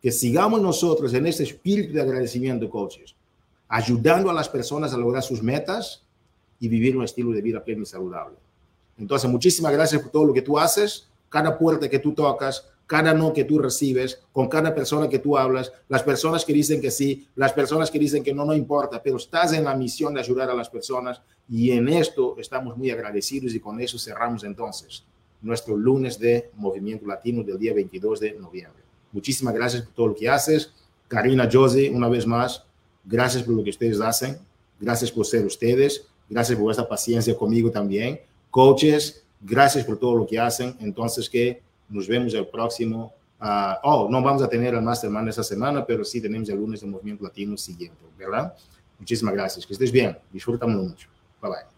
[0.00, 3.14] Que sigamos nosotros en este espíritu de agradecimiento, coaches,
[3.68, 6.02] ayudando a las personas a lograr sus metas
[6.58, 8.36] y vivir un estilo de vida pleno y saludable.
[8.98, 11.08] Entonces, muchísimas gracias por todo lo que tú haces.
[11.28, 15.38] Cada puerta que tú tocas, cada no que tú recibes, con cada persona que tú
[15.38, 19.02] hablas, las personas que dicen que sí, las personas que dicen que no, no importa,
[19.02, 22.90] pero estás en la misión de ayudar a las personas y en esto estamos muy
[22.90, 25.06] agradecidos y con eso cerramos entonces
[25.40, 28.82] nuestro lunes de Movimiento Latino del día 22 de noviembre.
[29.10, 30.74] Muchísimas gracias por todo lo que haces.
[31.08, 32.62] Karina, Josie, una vez más,
[33.06, 34.36] gracias por lo que ustedes hacen,
[34.78, 38.20] gracias por ser ustedes, gracias por vuestra paciencia conmigo también.
[38.50, 40.76] Coaches, gracias por todo lo que hacen.
[40.78, 41.62] Entonces, que
[41.92, 43.14] nos vemos el próximo.
[43.40, 46.80] Uh, oh, no vamos a tener el Mastermind esta semana, pero sí tenemos el lunes
[46.80, 48.54] de Movimiento Latino siguiente, ¿verdad?
[48.98, 49.66] Muchísimas gracias.
[49.66, 50.16] Que estés bien.
[50.32, 51.08] Disfrutamos mucho.
[51.40, 51.71] Bye bye.